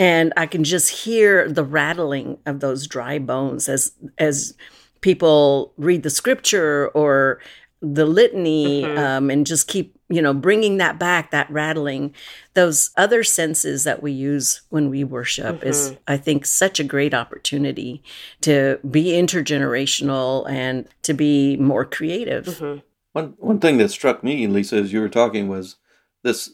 and 0.00 0.32
I 0.34 0.46
can 0.46 0.64
just 0.64 0.88
hear 0.88 1.46
the 1.46 1.62
rattling 1.62 2.38
of 2.46 2.60
those 2.60 2.86
dry 2.86 3.18
bones 3.18 3.68
as 3.68 3.92
as 4.18 4.56
people 5.02 5.72
read 5.76 6.02
the 6.02 6.10
scripture 6.10 6.88
or 6.88 7.40
the 7.82 8.06
litany 8.06 8.82
mm-hmm. 8.82 8.98
um, 8.98 9.30
and 9.30 9.46
just 9.46 9.68
keep 9.68 9.94
you 10.08 10.20
know 10.20 10.34
bringing 10.34 10.78
that 10.78 10.98
back 10.98 11.30
that 11.30 11.50
rattling 11.50 12.14
those 12.54 12.90
other 12.96 13.22
senses 13.22 13.84
that 13.84 14.02
we 14.02 14.10
use 14.10 14.62
when 14.70 14.90
we 14.90 15.04
worship 15.04 15.56
mm-hmm. 15.56 15.68
is 15.68 15.96
i 16.06 16.16
think 16.16 16.44
such 16.44 16.78
a 16.78 16.84
great 16.84 17.14
opportunity 17.14 18.02
to 18.42 18.78
be 18.90 19.12
intergenerational 19.12 20.46
and 20.50 20.86
to 21.00 21.14
be 21.14 21.56
more 21.56 21.86
creative 21.86 22.44
mm-hmm. 22.44 22.80
one, 23.12 23.34
one 23.38 23.58
thing 23.58 23.78
that 23.78 23.88
struck 23.88 24.22
me 24.22 24.46
lisa 24.46 24.76
as 24.76 24.92
you 24.92 25.00
were 25.00 25.08
talking 25.08 25.48
was 25.48 25.76
this 26.22 26.50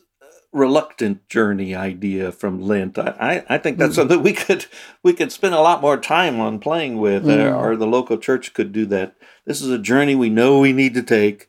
reluctant 0.53 1.29
journey 1.29 1.75
idea 1.75 2.33
from 2.33 2.61
Lent. 2.61 2.99
I, 2.99 3.45
I 3.49 3.59
think 3.59 3.79
that's 3.79 3.93
mm. 3.93 3.97
something 3.97 4.23
we 4.23 4.33
could 4.33 4.67
we 5.03 5.13
could 5.13 5.33
spend 5.33 5.55
a 5.55 5.61
lot 5.61 5.81
more 5.81 5.97
time 5.97 6.41
on 6.41 6.59
playing 6.59 6.99
with, 6.99 7.25
mm. 7.25 7.57
or 7.57 7.77
the 7.77 7.87
local 7.87 8.19
church 8.19 8.55
could 8.55 8.73
do 8.73 8.87
that. 8.87 9.17
This 9.45 9.61
is 9.61 9.71
a 9.71 9.79
journey 9.79 10.15
we 10.15 10.31
know 10.31 10.59
we 10.59 10.73
need 10.73 10.95
to 10.95 11.03
take, 11.03 11.49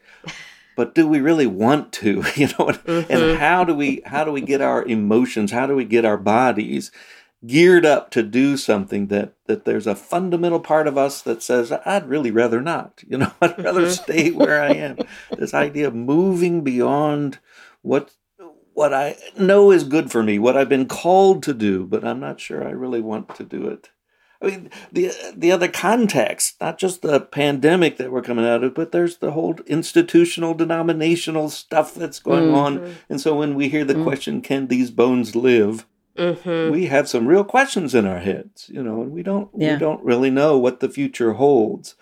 but 0.75 0.94
do 0.94 1.08
we 1.08 1.20
really 1.20 1.48
want 1.48 1.92
to? 1.94 2.24
You 2.36 2.48
know, 2.48 2.68
mm-hmm. 2.68 3.12
and 3.12 3.38
how 3.39 3.63
do 3.63 3.74
we 3.74 4.01
how 4.06 4.24
do 4.24 4.32
we 4.32 4.42
get 4.42 4.62
our 4.62 4.84
emotions? 4.84 5.51
How 5.51 5.68
do 5.68 5.75
we 5.75 5.86
get 5.86 6.06
our 6.06 6.18
bodies? 6.18 6.92
geared 7.46 7.86
up 7.86 8.10
to 8.10 8.24
do 8.24 8.58
something 8.58 9.08
that 9.08 9.34
that 9.46 9.63
there's 9.63 9.86
a 9.86 9.96
fundamental 9.96 10.60
part 10.60 10.88
of 10.88 10.98
us 10.98 11.22
that 11.22 11.44
says 11.44 11.72
I'd 11.72 12.10
really 12.10 12.32
rather 12.32 12.62
not 12.62 13.04
you 13.08 13.18
know 13.18 13.32
I'd 13.42 13.63
rather 13.63 13.82
mm-hmm. 13.82 13.89
stay 13.92 14.32
where 14.32 14.62
I 14.62 14.74
am 14.74 14.98
this 15.38 15.54
idea 15.54 15.88
of 15.88 15.96
moving 15.96 16.63
beyond 16.63 17.38
what 17.82 18.16
what 18.77 18.93
I 18.93 19.17
know 19.36 19.72
is 19.72 19.84
good 19.84 20.12
for 20.12 20.22
me, 20.22 20.38
what 20.38 20.55
I've 20.55 20.69
been 20.69 20.88
called 20.88 21.41
to 21.43 21.53
do, 21.55 21.88
but 21.88 22.05
I'm 22.05 22.19
not 22.19 22.39
sure 22.39 22.63
I 22.63 22.69
really 22.69 23.01
want 23.01 23.34
to 23.38 23.43
do 23.43 23.67
it. 23.67 23.89
I 24.39 24.46
mean, 24.46 24.69
the 24.91 25.12
the 25.36 25.51
other 25.51 25.67
context, 25.67 26.62
not 26.62 26.77
just 26.77 27.01
the 27.01 27.19
pandemic 27.19 27.98
that 27.98 28.12
we're 28.12 28.22
coming 28.22 28.46
out 28.46 28.63
of, 28.63 28.75
but 28.75 28.91
there's 28.91 29.17
the 29.17 29.31
whole 29.31 29.55
institutional, 29.65 30.53
denominational 30.53 31.50
stuff 31.50 31.96
that's 31.96 32.19
going 32.19 32.50
mm-hmm. 32.50 32.55
on. 32.55 32.96
And 33.10 33.19
so 33.19 33.34
when 33.36 33.55
we 33.55 33.67
hear 33.67 33.84
the 33.84 33.96
mm-hmm. 33.96 34.03
question, 34.03 34.41
"Can 34.43 34.67
these 34.67 34.91
bones 34.91 35.36
live?" 35.36 35.88
Mm-hmm. 36.15 36.72
we 36.72 36.86
have 36.86 37.10
some 37.10 37.27
real 37.27 37.43
questions 37.43 37.96
in 37.96 38.05
our 38.05 38.19
heads, 38.19 38.69
you 38.69 38.84
know, 38.84 39.01
and 39.01 39.12
we 39.12 39.24
don't 39.24 39.50
yeah. 39.57 39.74
we 39.74 39.79
don't 39.79 40.03
really 40.03 40.29
know 40.29 40.55
what 40.60 40.81
the 40.81 40.89
future 40.89 41.34
holds. 41.34 41.96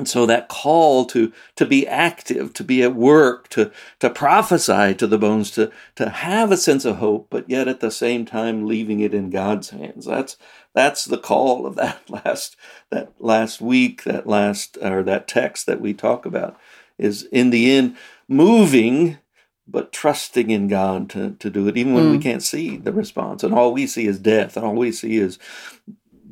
And 0.00 0.08
so 0.08 0.24
that 0.24 0.48
call 0.48 1.04
to, 1.08 1.30
to 1.56 1.66
be 1.66 1.86
active, 1.86 2.54
to 2.54 2.64
be 2.64 2.82
at 2.82 2.94
work, 2.94 3.50
to, 3.50 3.70
to 3.98 4.08
prophesy 4.08 4.94
to 4.94 5.06
the 5.06 5.18
bones, 5.18 5.50
to, 5.50 5.70
to 5.96 6.08
have 6.08 6.50
a 6.50 6.56
sense 6.56 6.86
of 6.86 6.96
hope, 6.96 7.26
but 7.28 7.50
yet 7.50 7.68
at 7.68 7.80
the 7.80 7.90
same 7.90 8.24
time 8.24 8.66
leaving 8.66 9.00
it 9.00 9.12
in 9.12 9.28
God's 9.28 9.68
hands. 9.68 10.06
That's, 10.06 10.38
that's 10.72 11.04
the 11.04 11.18
call 11.18 11.66
of 11.66 11.74
that 11.74 12.08
last, 12.24 12.56
that 12.88 13.12
last 13.18 13.60
week, 13.60 14.04
that 14.04 14.26
last, 14.26 14.78
or 14.80 15.02
that 15.02 15.28
text 15.28 15.66
that 15.66 15.82
we 15.82 15.92
talk 15.92 16.24
about 16.24 16.58
is 16.96 17.24
in 17.24 17.50
the 17.50 17.70
end 17.70 17.94
moving, 18.26 19.18
but 19.68 19.92
trusting 19.92 20.50
in 20.50 20.66
God 20.66 21.10
to, 21.10 21.32
to 21.32 21.50
do 21.50 21.68
it, 21.68 21.76
even 21.76 21.92
when 21.92 22.04
mm. 22.04 22.12
we 22.12 22.18
can't 22.18 22.42
see 22.42 22.78
the 22.78 22.94
response. 22.94 23.44
And 23.44 23.52
all 23.52 23.74
we 23.74 23.86
see 23.86 24.06
is 24.06 24.18
death, 24.18 24.56
and 24.56 24.64
all 24.64 24.76
we 24.76 24.92
see 24.92 25.18
is 25.18 25.38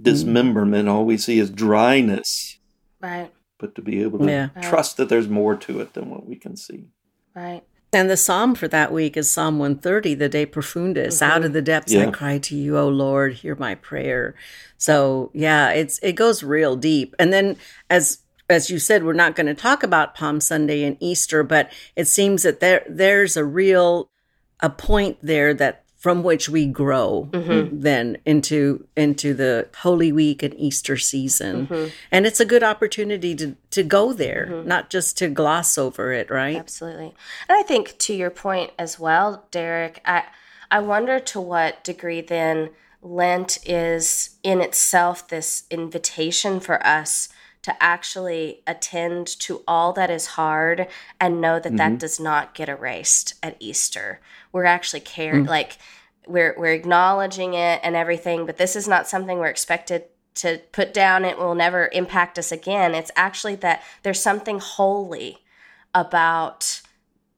dismemberment, 0.01 0.89
all 0.89 1.05
we 1.05 1.19
see 1.19 1.39
is 1.39 1.51
dryness. 1.51 2.59
Right 3.03 3.31
but 3.59 3.75
to 3.75 3.83
be 3.83 4.03
able 4.03 4.21
to 4.21 4.27
yeah. 4.27 4.49
trust 4.63 4.97
that 4.97 5.09
there's 5.09 5.29
more 5.29 5.57
to 5.57 5.81
it 5.81 5.95
than 5.95 6.11
what 6.11 6.27
we 6.27 6.37
can 6.37 6.57
see. 6.57 6.89
Right. 7.35 7.63
And 7.93 8.11
the 8.11 8.17
psalm 8.17 8.55
for 8.55 8.69
that 8.69 8.93
week 8.93 9.17
is 9.17 9.31
Psalm 9.31 9.59
130, 9.59 10.15
the 10.15 10.29
De 10.29 10.45
Profundis. 10.45 11.07
Mm-hmm. 11.07 11.31
Out 11.31 11.45
of 11.45 11.53
the 11.53 11.63
depths 11.63 11.93
yeah. 11.93 12.09
I 12.09 12.11
cry 12.11 12.39
to 12.39 12.55
you, 12.55 12.77
O 12.77 12.89
Lord, 12.89 13.35
hear 13.35 13.55
my 13.55 13.75
prayer. 13.77 14.35
So 14.77 15.31
yeah, 15.33 15.71
it's 15.71 15.99
it 16.01 16.13
goes 16.13 16.43
real 16.43 16.77
deep. 16.77 17.15
And 17.19 17.33
then 17.33 17.57
as 17.89 18.19
as 18.51 18.71
you 18.71 18.79
said, 18.79 19.05
we're 19.05 19.13
not 19.13 19.37
going 19.37 19.47
to 19.47 19.55
talk 19.55 19.83
about 19.83 20.15
Palm 20.15 20.41
Sunday 20.41 20.83
and 20.85 20.97
Easter, 21.01 21.43
but 21.43 21.73
it 21.97 22.07
seems 22.07 22.43
that 22.43 22.61
there 22.61 22.85
there's 22.89 23.37
a 23.37 23.45
real 23.45 24.11
a 24.61 24.69
point 24.69 25.19
there 25.23 25.55
that 25.55 25.85
from 25.99 26.23
which 26.23 26.49
we 26.49 26.65
grow 26.65 27.29
mm-hmm. 27.33 27.81
then 27.81 28.17
into 28.25 28.87
into 28.97 29.35
the 29.35 29.69
Holy 29.79 30.13
Week 30.13 30.45
and 30.45 30.55
Easter 30.55 30.97
season. 30.97 31.67
Mm-hmm. 31.67 31.89
And 32.13 32.25
it's 32.25 32.41
a 32.41 32.47
good 32.47 32.63
opportunity 32.63 33.35
to 33.35 33.57
to 33.73 33.83
go 33.83 34.13
there, 34.13 34.47
mm-hmm. 34.49 34.69
not 34.69 34.91
just 34.91 35.19
to 35.19 35.29
gloss 35.29 35.77
over 35.77 36.13
it, 36.13 36.31
right? 36.31 36.57
Absolutely. 36.57 37.15
And 37.49 37.59
I 37.59 37.63
think 37.63 37.99
to 37.99 38.15
your 38.15 38.31
point 38.31 38.71
as 38.79 38.99
well, 38.99 39.47
Derek, 39.51 40.01
I 40.05 40.25
I 40.71 40.79
wonder 40.79 41.19
to 41.19 41.41
what 41.41 41.83
degree 41.83 42.21
then 42.21 42.71
Lent 43.03 43.59
is 43.67 44.39
in 44.43 44.61
itself 44.61 45.27
this 45.27 45.65
invitation 45.71 46.61
for 46.61 46.85
us 46.87 47.29
to 47.63 47.83
actually 47.83 48.63
attend 48.67 49.27
to 49.27 49.63
all 49.67 49.93
that 49.93 50.11
is 50.11 50.27
hard 50.27 50.87
and 51.21 51.41
know 51.41 51.59
that 51.59 51.77
that 51.77 51.91
mm-hmm. 51.91 51.99
does 51.99 52.21
not 52.21 52.55
get 52.55 52.69
erased 52.69 53.35
at 53.43 53.57
Easter 53.61 54.21
we're 54.53 54.65
actually 54.65 55.01
caring 55.01 55.45
mm. 55.45 55.49
like 55.49 55.79
we're 56.27 56.55
we're 56.59 56.73
acknowledging 56.73 57.55
it 57.55 57.81
and 57.83 57.97
everything 57.97 58.47
but 58.47 58.59
this 58.59 58.77
is 58.77 58.87
not 58.87 59.09
something 59.09 59.39
we're 59.39 59.47
expected 59.47 60.05
to 60.35 60.61
put 60.73 60.95
down 60.95 61.25
it 61.25 61.39
will 61.39 61.55
never 61.55 61.89
impact 61.93 62.39
us 62.39 62.53
again 62.53 62.95
it's 62.95 63.11
actually 63.17 63.57
that 63.57 63.83
there's 64.03 64.21
something 64.21 64.59
holy 64.61 65.39
about 65.95 66.83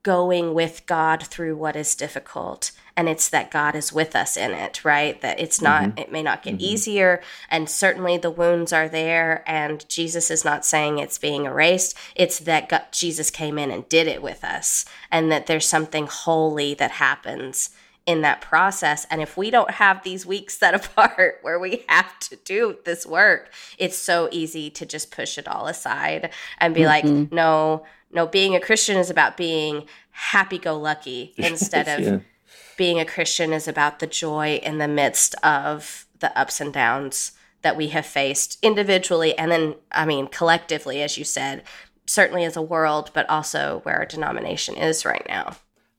going 0.02 0.54
with 0.54 0.86
God 0.86 1.22
through 1.22 1.56
what 1.56 1.76
is 1.76 1.94
difficult 1.94 2.72
and 3.00 3.08
it's 3.08 3.30
that 3.30 3.50
God 3.50 3.74
is 3.74 3.94
with 3.94 4.14
us 4.14 4.36
in 4.36 4.50
it 4.50 4.84
right 4.84 5.18
that 5.22 5.40
it's 5.40 5.62
not 5.62 5.84
mm-hmm. 5.84 5.98
it 5.98 6.12
may 6.12 6.22
not 6.22 6.42
get 6.42 6.56
mm-hmm. 6.56 6.64
easier 6.64 7.22
and 7.48 7.66
certainly 7.66 8.18
the 8.18 8.30
wounds 8.30 8.74
are 8.74 8.90
there 8.90 9.42
and 9.46 9.88
Jesus 9.88 10.30
is 10.30 10.44
not 10.44 10.66
saying 10.66 10.98
it's 10.98 11.16
being 11.16 11.46
erased 11.46 11.96
it's 12.14 12.40
that 12.40 12.68
God, 12.68 12.82
Jesus 12.92 13.30
came 13.30 13.58
in 13.58 13.70
and 13.70 13.88
did 13.88 14.06
it 14.06 14.20
with 14.20 14.44
us 14.44 14.84
and 15.10 15.32
that 15.32 15.46
there's 15.46 15.66
something 15.66 16.06
holy 16.08 16.74
that 16.74 16.90
happens 16.90 17.70
in 18.06 18.22
that 18.22 18.40
process. 18.40 19.06
And 19.10 19.20
if 19.22 19.36
we 19.36 19.50
don't 19.50 19.70
have 19.70 20.02
these 20.02 20.26
weeks 20.26 20.58
set 20.58 20.74
apart 20.84 21.38
where 21.42 21.58
we 21.58 21.84
have 21.88 22.18
to 22.20 22.36
do 22.36 22.76
this 22.84 23.06
work, 23.06 23.52
it's 23.78 23.96
so 23.96 24.28
easy 24.32 24.68
to 24.70 24.84
just 24.84 25.10
push 25.10 25.38
it 25.38 25.46
all 25.46 25.68
aside 25.68 26.30
and 26.58 26.74
be 26.74 26.80
mm-hmm. 26.80 26.88
like, 26.88 27.32
no, 27.32 27.84
no, 28.10 28.26
being 28.26 28.56
a 28.56 28.60
Christian 28.60 28.96
is 28.96 29.10
about 29.10 29.36
being 29.36 29.86
happy 30.10 30.58
go 30.58 30.76
lucky 30.76 31.34
instead 31.36 31.88
of 31.88 32.00
yeah. 32.00 32.18
Being 32.80 32.98
a 32.98 33.04
Christian 33.04 33.52
is 33.52 33.68
about 33.68 33.98
the 33.98 34.06
joy 34.06 34.58
in 34.62 34.78
the 34.78 34.88
midst 34.88 35.34
of 35.42 36.06
the 36.20 36.34
ups 36.38 36.62
and 36.62 36.72
downs 36.72 37.32
that 37.60 37.76
we 37.76 37.88
have 37.88 38.06
faced 38.06 38.56
individually 38.62 39.36
and 39.36 39.52
then, 39.52 39.74
I 39.92 40.06
mean, 40.06 40.28
collectively, 40.28 41.02
as 41.02 41.18
you 41.18 41.24
said, 41.24 41.62
certainly 42.06 42.42
as 42.42 42.56
a 42.56 42.62
world, 42.62 43.10
but 43.12 43.28
also 43.28 43.80
where 43.82 43.96
our 43.96 44.06
denomination 44.06 44.78
is 44.78 45.04
right 45.04 45.26
now. 45.28 45.56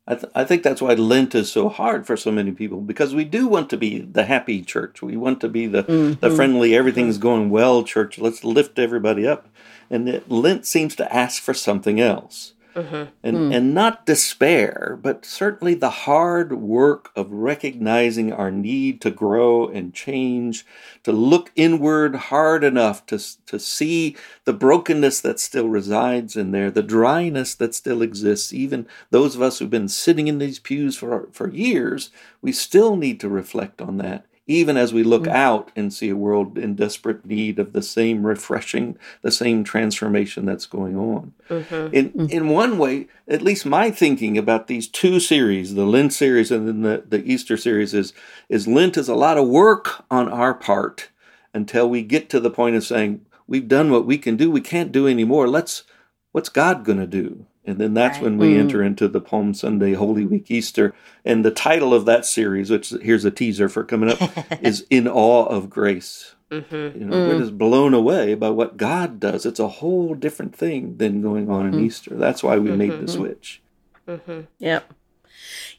I, 0.07 0.15
th- 0.15 0.31
I 0.33 0.43
think 0.43 0.63
that's 0.63 0.81
why 0.81 0.95
Lent 0.95 1.35
is 1.35 1.51
so 1.51 1.69
hard 1.69 2.07
for 2.07 2.17
so 2.17 2.31
many 2.31 2.51
people 2.51 2.81
because 2.81 3.13
we 3.13 3.25
do 3.25 3.47
want 3.47 3.69
to 3.69 3.77
be 3.77 3.99
the 3.99 4.23
happy 4.23 4.63
church. 4.63 5.03
We 5.03 5.15
want 5.15 5.39
to 5.41 5.49
be 5.49 5.67
the, 5.67 5.83
mm-hmm. 5.83 6.19
the 6.19 6.35
friendly, 6.35 6.75
everything's 6.75 7.19
going 7.19 7.51
well 7.51 7.83
church. 7.83 8.17
Let's 8.17 8.43
lift 8.43 8.79
everybody 8.79 9.27
up. 9.27 9.47
And 9.91 10.09
it, 10.09 10.31
Lent 10.31 10.65
seems 10.65 10.95
to 10.95 11.15
ask 11.15 11.43
for 11.43 11.53
something 11.53 11.99
else. 11.99 12.53
Mm-hmm. 12.75 13.09
And, 13.21 13.37
mm. 13.37 13.55
and 13.55 13.73
not 13.73 14.05
despair, 14.05 14.97
but 15.01 15.25
certainly 15.25 15.73
the 15.73 15.89
hard 15.89 16.53
work 16.53 17.11
of 17.17 17.29
recognizing 17.29 18.31
our 18.31 18.49
need 18.49 19.01
to 19.01 19.11
grow 19.11 19.67
and 19.67 19.93
change, 19.93 20.65
to 21.03 21.11
look 21.11 21.51
inward 21.57 22.15
hard 22.15 22.63
enough 22.63 23.05
to, 23.07 23.19
to 23.47 23.59
see 23.59 24.15
the 24.45 24.53
brokenness 24.53 25.19
that 25.19 25.39
still 25.39 25.67
resides 25.67 26.37
in 26.37 26.51
there, 26.51 26.71
the 26.71 26.81
dryness 26.81 27.55
that 27.55 27.75
still 27.75 28.01
exists. 28.01 28.53
Even 28.53 28.87
those 29.09 29.35
of 29.35 29.41
us 29.41 29.59
who've 29.59 29.69
been 29.69 29.89
sitting 29.89 30.29
in 30.29 30.37
these 30.37 30.59
pews 30.59 30.95
for, 30.95 31.27
for 31.33 31.49
years, 31.49 32.09
we 32.41 32.53
still 32.53 32.95
need 32.95 33.19
to 33.19 33.27
reflect 33.27 33.81
on 33.81 33.97
that 33.97 34.25
even 34.47 34.75
as 34.75 34.93
we 34.93 35.03
look 35.03 35.23
mm-hmm. 35.23 35.35
out 35.35 35.71
and 35.75 35.93
see 35.93 36.09
a 36.09 36.15
world 36.15 36.57
in 36.57 36.75
desperate 36.75 37.25
need 37.25 37.59
of 37.59 37.73
the 37.73 37.81
same 37.81 38.25
refreshing, 38.25 38.97
the 39.21 39.31
same 39.31 39.63
transformation 39.63 40.45
that's 40.45 40.65
going 40.65 40.97
on. 40.97 41.33
Mm-hmm. 41.49 41.95
In 41.95 42.09
mm-hmm. 42.09 42.25
in 42.29 42.49
one 42.49 42.77
way, 42.77 43.07
at 43.27 43.41
least 43.41 43.65
my 43.65 43.91
thinking 43.91 44.37
about 44.37 44.67
these 44.67 44.87
two 44.87 45.19
series, 45.19 45.75
the 45.75 45.85
Lent 45.85 46.13
series 46.13 46.51
and 46.51 46.67
then 46.67 46.81
the, 46.81 47.03
the 47.07 47.23
Easter 47.23 47.55
series, 47.55 47.93
is 47.93 48.13
is 48.49 48.67
Lent 48.67 48.97
is 48.97 49.07
a 49.07 49.15
lot 49.15 49.37
of 49.37 49.47
work 49.47 50.03
on 50.09 50.27
our 50.27 50.53
part 50.53 51.09
until 51.53 51.89
we 51.89 52.01
get 52.01 52.29
to 52.29 52.39
the 52.39 52.51
point 52.51 52.75
of 52.75 52.83
saying, 52.83 53.25
We've 53.47 53.67
done 53.67 53.91
what 53.91 54.05
we 54.05 54.17
can 54.17 54.37
do, 54.37 54.49
we 54.49 54.61
can't 54.61 54.91
do 54.91 55.07
anymore. 55.07 55.47
Let's 55.47 55.83
what's 56.31 56.49
God 56.49 56.83
gonna 56.83 57.07
do? 57.07 57.45
And 57.63 57.77
then 57.77 57.93
that's 57.93 58.17
right. 58.17 58.23
when 58.23 58.37
we 58.37 58.55
mm. 58.55 58.59
enter 58.59 58.81
into 58.81 59.07
the 59.07 59.21
Palm 59.21 59.53
Sunday, 59.53 59.93
Holy 59.93 60.25
Week, 60.25 60.49
Easter. 60.49 60.95
And 61.23 61.45
the 61.45 61.51
title 61.51 61.93
of 61.93 62.05
that 62.05 62.25
series, 62.25 62.71
which 62.71 62.89
here's 63.01 63.23
a 63.23 63.31
teaser 63.31 63.69
for 63.69 63.83
coming 63.83 64.09
up, 64.09 64.19
is 64.63 64.85
In 64.89 65.07
Awe 65.07 65.45
of 65.45 65.69
Grace. 65.69 66.35
Mm-hmm. 66.49 66.99
You 66.99 67.05
know, 67.05 67.15
mm. 67.15 67.27
we're 67.29 67.39
just 67.39 67.57
blown 67.57 67.93
away 67.93 68.33
by 68.33 68.49
what 68.49 68.77
God 68.77 69.19
does. 69.19 69.45
It's 69.45 69.59
a 69.59 69.67
whole 69.67 70.15
different 70.15 70.55
thing 70.55 70.97
than 70.97 71.21
going 71.21 71.49
on 71.49 71.67
in 71.67 71.73
mm. 71.73 71.83
Easter. 71.83 72.15
That's 72.15 72.43
why 72.43 72.57
we 72.57 72.69
mm-hmm. 72.69 72.77
made 72.77 72.91
the 72.91 72.95
mm-hmm. 72.95 73.07
switch. 73.07 73.61
Mm-hmm. 74.07 74.41
Yep. 74.59 74.93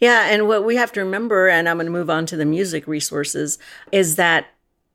Yeah, 0.01 0.29
and 0.31 0.49
what 0.49 0.64
we 0.64 0.77
have 0.77 0.92
to 0.92 1.01
remember, 1.01 1.49
and 1.49 1.68
I'm 1.68 1.77
going 1.77 1.87
to 1.87 1.92
move 1.92 2.11
on 2.11 2.27
to 2.27 2.37
the 2.37 2.45
music 2.45 2.87
resources, 2.87 3.59
is 3.90 4.16
that 4.16 4.47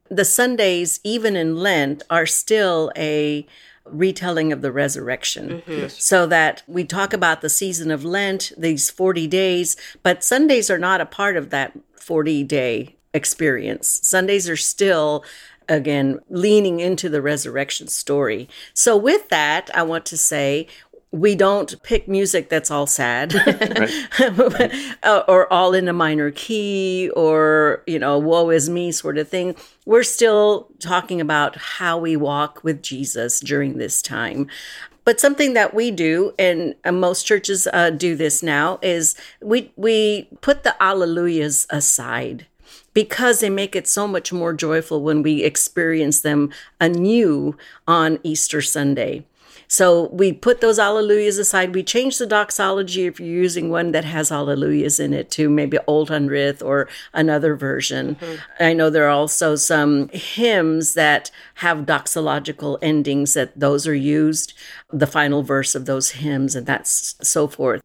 the 0.10 0.26
Sundays, 0.26 1.00
even 1.04 1.36
in 1.36 1.58
Lent, 1.58 2.04
are 2.10 2.26
still 2.26 2.92
a 2.98 3.46
retelling 3.92 4.52
of 4.52 4.62
the 4.62 4.72
resurrection. 4.72 5.50
Mm-hmm. 5.50 5.72
Yes. 5.72 6.04
So 6.04 6.26
that 6.28 6.64
we 6.68 6.84
talk 6.84 7.14
about 7.14 7.42
the 7.42 7.50
season 7.50 7.92
of 7.92 8.04
Lent, 8.04 8.52
these 8.58 8.90
40 8.90 9.28
days, 9.28 9.76
but 10.04 10.24
Sundays 10.24 10.70
are 10.70 10.80
not 10.80 11.02
a 11.02 11.06
part 11.06 11.38
of 11.38 11.50
that 11.50 11.78
40 12.00 12.44
day 12.44 12.96
experience. 13.14 14.00
Sundays 14.04 14.48
are 14.48 14.58
still 14.58 15.24
again 15.70 16.20
leaning 16.30 16.80
into 16.80 17.10
the 17.10 17.22
resurrection 17.22 17.88
story. 17.88 18.48
So 18.74 18.96
with 18.96 19.30
that, 19.30 19.70
I 19.74 19.84
want 19.84 20.06
to 20.08 20.18
say 20.18 20.68
we 21.12 21.36
don't 21.36 21.82
pick 21.84 22.08
music 22.08 22.50
that's 22.50 22.70
all 22.72 22.88
sad. 22.88 23.34
Or 25.28 25.52
all 25.52 25.74
in 25.74 25.88
a 25.88 25.94
minor 25.94 26.32
key 26.32 27.10
or 27.16 27.84
you 27.88 28.00
know 28.00 28.18
woe 28.18 28.50
is 28.50 28.70
me 28.70 28.92
sort 28.92 29.18
of 29.18 29.30
thing. 29.30 29.56
We're 29.86 30.04
still 30.04 30.68
talking 30.80 31.22
about 31.22 31.56
how 31.56 31.98
we 31.98 32.16
walk 32.18 32.64
with 32.64 32.82
jesus 32.82 33.40
during 33.40 33.78
this 33.78 34.02
time. 34.02 34.48
But 35.06 35.22
something 35.22 35.54
that 35.54 35.74
we 35.74 35.92
do 35.92 36.34
and 36.38 36.76
uh, 36.84 36.92
most 36.92 37.24
churches 37.24 37.68
uh, 37.72 37.92
do 37.92 38.16
this 38.16 38.44
now 38.44 38.80
is 38.82 39.16
we 39.42 39.72
we 39.78 40.28
put 40.42 40.64
the 40.64 40.76
alleluias 40.82 41.66
aside 41.70 42.48
because 42.94 43.40
they 43.40 43.50
make 43.50 43.76
it 43.76 43.88
so 43.88 44.08
much 44.08 44.34
more 44.34 44.52
joyful 44.52 45.02
when 45.02 45.22
we 45.24 45.44
experience 45.44 46.22
them 46.22 46.52
anew 46.82 47.56
on 47.88 48.20
Easter 48.24 48.62
Sunday. 48.62 49.24
So 49.68 50.08
we 50.08 50.32
put 50.32 50.62
those 50.62 50.80
alleluias 50.80 51.40
aside. 51.40 51.76
We 51.76 51.84
change 51.84 52.18
the 52.18 52.26
doxology 52.26 53.06
if 53.06 53.20
you're 53.20 53.28
using 53.28 53.70
one 53.70 53.92
that 53.92 54.06
has 54.06 54.32
alleluias 54.32 55.00
in 55.00 55.14
it 55.14 55.30
to 55.32 55.50
maybe 55.50 55.78
Old 55.88 56.10
Hundredth 56.10 56.62
or 56.62 56.88
another 57.14 57.56
version. 57.56 58.16
Mm-hmm. 58.16 58.64
I 58.64 58.74
know 58.74 58.90
there 58.90 59.06
are 59.06 59.10
also 59.10 59.56
some 59.56 60.10
hymns 60.10 60.94
that 60.94 61.32
have 61.56 61.80
doxological 61.80 62.78
endings 62.82 63.34
that 63.34 63.60
those 63.60 63.88
are 63.88 63.96
used, 63.96 64.54
the 64.92 65.08
final 65.08 65.44
verse 65.44 65.76
of 65.76 65.86
those 65.86 66.12
hymns, 66.12 66.56
and 66.56 66.66
that's 66.66 67.16
so 67.22 67.48
forth. 67.48 67.82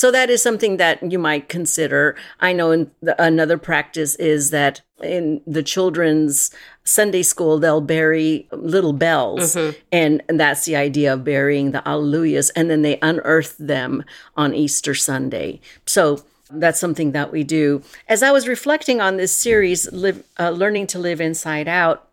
So 0.00 0.10
that 0.12 0.30
is 0.30 0.42
something 0.42 0.78
that 0.78 1.12
you 1.12 1.18
might 1.18 1.50
consider. 1.50 2.16
I 2.40 2.54
know 2.54 2.70
in 2.70 2.90
the, 3.02 3.22
another 3.22 3.58
practice 3.58 4.14
is 4.14 4.48
that 4.48 4.80
in 5.02 5.42
the 5.46 5.62
children's 5.62 6.50
Sunday 6.84 7.22
school, 7.22 7.58
they'll 7.58 7.82
bury 7.82 8.48
little 8.50 8.94
bells. 8.94 9.54
Mm-hmm. 9.54 9.78
And, 9.92 10.22
and 10.26 10.40
that's 10.40 10.64
the 10.64 10.74
idea 10.74 11.12
of 11.12 11.22
burying 11.22 11.72
the 11.72 11.82
Alleluias. 11.84 12.50
And 12.56 12.70
then 12.70 12.80
they 12.80 12.98
unearth 13.02 13.58
them 13.58 14.02
on 14.38 14.54
Easter 14.54 14.94
Sunday. 14.94 15.60
So 15.84 16.24
that's 16.50 16.80
something 16.80 17.12
that 17.12 17.30
we 17.30 17.44
do. 17.44 17.82
As 18.08 18.22
I 18.22 18.30
was 18.30 18.48
reflecting 18.48 19.02
on 19.02 19.18
this 19.18 19.36
series, 19.36 19.92
live, 19.92 20.24
uh, 20.38 20.48
Learning 20.48 20.86
to 20.86 20.98
Live 20.98 21.20
Inside 21.20 21.68
Out, 21.68 22.08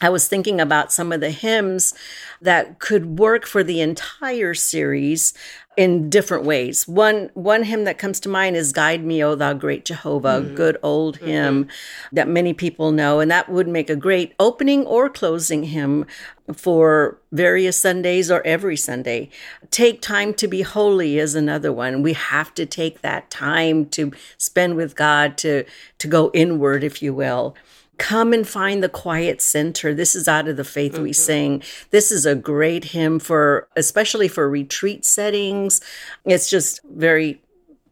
I 0.00 0.10
was 0.10 0.28
thinking 0.28 0.60
about 0.60 0.92
some 0.92 1.10
of 1.10 1.20
the 1.20 1.30
hymns 1.30 1.94
that 2.42 2.78
could 2.78 3.18
work 3.18 3.46
for 3.46 3.64
the 3.64 3.80
entire 3.80 4.52
series 4.52 5.32
in 5.76 6.08
different 6.08 6.44
ways. 6.44 6.88
One 6.88 7.30
one 7.34 7.64
hymn 7.64 7.84
that 7.84 7.98
comes 7.98 8.18
to 8.20 8.28
mind 8.28 8.56
is 8.56 8.72
"Guide 8.72 9.04
Me, 9.04 9.22
O 9.22 9.34
Thou 9.34 9.52
Great 9.52 9.84
Jehovah," 9.84 10.40
mm-hmm. 10.40 10.54
good 10.54 10.78
old 10.82 11.16
mm-hmm. 11.16 11.26
hymn 11.26 11.68
that 12.12 12.28
many 12.28 12.52
people 12.52 12.92
know, 12.92 13.20
and 13.20 13.30
that 13.30 13.48
would 13.48 13.68
make 13.68 13.90
a 13.90 13.96
great 13.96 14.34
opening 14.38 14.86
or 14.86 15.08
closing 15.08 15.64
hymn 15.64 16.06
for 16.54 17.18
various 17.32 17.76
Sundays 17.76 18.30
or 18.30 18.46
every 18.46 18.76
Sunday. 18.76 19.28
Take 19.70 20.00
time 20.00 20.32
to 20.34 20.48
be 20.48 20.62
holy 20.62 21.18
is 21.18 21.34
another 21.34 21.72
one. 21.72 22.02
We 22.02 22.14
have 22.14 22.54
to 22.54 22.66
take 22.66 23.02
that 23.02 23.30
time 23.30 23.86
to 23.90 24.12
spend 24.38 24.76
with 24.76 24.96
God 24.96 25.36
to 25.38 25.64
to 25.98 26.08
go 26.08 26.30
inward, 26.32 26.84
if 26.84 27.02
you 27.02 27.12
will. 27.12 27.54
Come 27.98 28.32
and 28.32 28.46
find 28.46 28.82
the 28.82 28.88
quiet 28.88 29.40
center. 29.40 29.94
This 29.94 30.14
is 30.14 30.28
out 30.28 30.48
of 30.48 30.56
the 30.56 30.64
faith 30.64 30.94
mm-hmm. 30.94 31.02
we 31.02 31.12
sing. 31.12 31.62
This 31.90 32.12
is 32.12 32.26
a 32.26 32.34
great 32.34 32.84
hymn 32.84 33.18
for, 33.18 33.68
especially 33.74 34.28
for 34.28 34.48
retreat 34.48 35.04
settings. 35.04 35.80
It's 36.24 36.50
just 36.50 36.80
very 36.84 37.40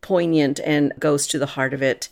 poignant 0.03 0.61
and 0.61 0.93
goes 0.99 1.27
to 1.29 1.39
the 1.39 1.47
heart 1.47 1.73
of 1.73 1.83
it. 1.83 2.11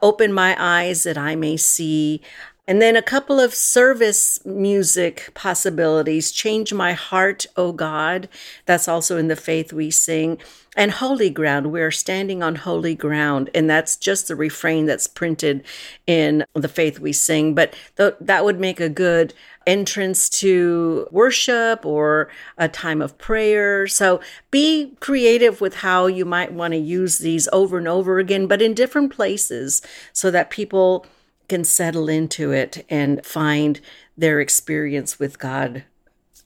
Open 0.00 0.32
my 0.32 0.56
eyes 0.58 1.02
that 1.02 1.18
I 1.18 1.34
may 1.34 1.56
see. 1.56 2.20
And 2.68 2.80
then 2.80 2.94
a 2.94 3.02
couple 3.02 3.40
of 3.40 3.54
service 3.54 4.38
music 4.46 5.30
possibilities. 5.34 6.30
Change 6.30 6.72
my 6.72 6.92
heart, 6.92 7.44
O 7.56 7.72
God. 7.72 8.28
That's 8.66 8.86
also 8.86 9.16
in 9.16 9.26
the 9.26 9.34
faith 9.34 9.72
we 9.72 9.90
sing. 9.90 10.38
And 10.76 10.92
holy 10.92 11.28
ground. 11.28 11.72
We're 11.72 11.90
standing 11.90 12.40
on 12.40 12.54
holy 12.54 12.94
ground. 12.94 13.50
And 13.52 13.68
that's 13.68 13.96
just 13.96 14.28
the 14.28 14.36
refrain 14.36 14.86
that's 14.86 15.08
printed 15.08 15.64
in 16.06 16.44
the 16.54 16.68
faith 16.68 17.00
we 17.00 17.12
sing. 17.12 17.56
But 17.56 17.74
th- 17.96 18.14
that 18.20 18.44
would 18.44 18.60
make 18.60 18.78
a 18.78 18.88
good 18.88 19.34
entrance 19.66 20.28
to 20.28 21.08
worship 21.10 21.84
or 21.84 22.30
a 22.58 22.68
time 22.68 23.02
of 23.02 23.18
prayer. 23.18 23.88
So 23.88 24.20
be 24.52 24.94
creative 25.00 25.60
with 25.60 25.76
how 25.76 26.06
you 26.06 26.24
might 26.24 26.52
want 26.52 26.74
to 26.74 26.78
use 26.78 27.18
these 27.18 27.48
over 27.52 27.78
and 27.78 27.88
over 27.88 28.20
again, 28.20 28.46
but 28.46 28.62
in 28.62 28.72
different 28.72 29.12
places 29.12 29.82
so 30.12 30.30
that 30.30 30.50
people 30.50 31.06
can 31.48 31.64
settle 31.64 32.08
into 32.08 32.52
it 32.52 32.84
and 32.88 33.24
find 33.24 33.80
their 34.16 34.40
experience 34.40 35.18
with 35.18 35.38
God 35.38 35.84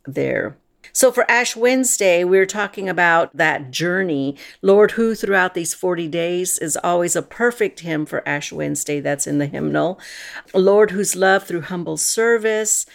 there. 0.07 0.57
So 0.93 1.13
for 1.13 1.31
Ash 1.31 1.55
Wednesday, 1.55 2.25
we're 2.25 2.47
talking 2.47 2.89
about 2.89 3.37
that 3.37 3.71
journey. 3.71 4.37
Lord, 4.63 4.93
who 4.93 5.15
throughout 5.15 5.53
these 5.53 5.75
40 5.75 6.09
days 6.09 6.59
is 6.59 6.79
always 6.83 7.15
a 7.15 7.23
perfect 7.23 7.81
hymn 7.81 8.07
for 8.07 8.27
Ash 8.27 8.51
Wednesday. 8.51 9.01
That's 9.01 9.27
in 9.27 9.37
the 9.39 9.47
hymnal. 9.47 10.01
Lord, 10.55 10.93
whose 10.93 11.15
love 11.15 11.45
through 11.45 11.63
humble 11.63 11.99
service. 11.99 12.87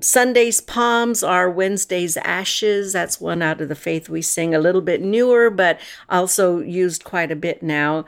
Sunday's 0.00 0.60
palms 0.60 1.24
are 1.24 1.50
Wednesday's 1.50 2.16
ashes. 2.18 2.92
That's 2.92 3.20
one 3.20 3.42
out 3.42 3.60
of 3.60 3.68
the 3.68 3.74
faith 3.74 4.08
we 4.08 4.22
sing, 4.22 4.54
a 4.54 4.60
little 4.60 4.80
bit 4.80 5.02
newer, 5.02 5.50
but 5.50 5.80
also 6.08 6.60
used 6.60 7.02
quite 7.02 7.32
a 7.32 7.36
bit 7.36 7.64
now. 7.64 8.04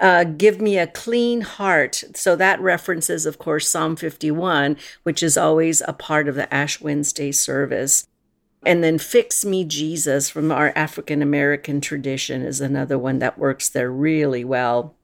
Uh, 0.00 0.24
give 0.24 0.60
me 0.60 0.78
a 0.78 0.86
clean 0.86 1.42
heart. 1.42 2.02
So 2.14 2.34
that 2.36 2.60
references, 2.60 3.26
of 3.26 3.38
course, 3.38 3.68
Psalm 3.68 3.96
51, 3.96 4.78
which 5.02 5.22
is 5.22 5.36
always 5.36 5.82
a 5.86 5.92
part 5.92 6.26
of 6.26 6.34
the 6.34 6.52
Ash 6.52 6.80
Wednesday 6.80 7.32
service. 7.32 8.06
And 8.64 8.82
then 8.82 8.98
Fix 8.98 9.44
Me 9.44 9.64
Jesus 9.64 10.30
from 10.30 10.50
our 10.50 10.72
African 10.74 11.22
American 11.22 11.80
tradition 11.80 12.42
is 12.42 12.60
another 12.60 12.98
one 12.98 13.18
that 13.18 13.38
works 13.38 13.68
there 13.68 13.90
really 13.90 14.44
well. 14.44 14.94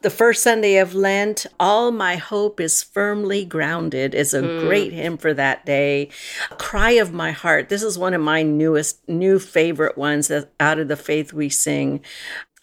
The 0.00 0.10
first 0.10 0.44
Sunday 0.44 0.76
of 0.76 0.94
Lent, 0.94 1.44
All 1.58 1.90
My 1.90 2.14
Hope 2.14 2.60
is 2.60 2.84
Firmly 2.84 3.44
Grounded 3.44 4.14
is 4.14 4.32
a 4.32 4.42
mm. 4.42 4.60
great 4.60 4.92
hymn 4.92 5.18
for 5.18 5.34
that 5.34 5.66
day. 5.66 6.10
Cry 6.50 6.92
of 6.92 7.12
My 7.12 7.32
Heart. 7.32 7.68
This 7.68 7.82
is 7.82 7.98
one 7.98 8.14
of 8.14 8.20
my 8.20 8.44
newest, 8.44 9.08
new 9.08 9.40
favorite 9.40 9.98
ones 9.98 10.30
out 10.60 10.78
of 10.78 10.86
the 10.86 10.96
faith 10.96 11.32
we 11.32 11.48
sing 11.48 12.00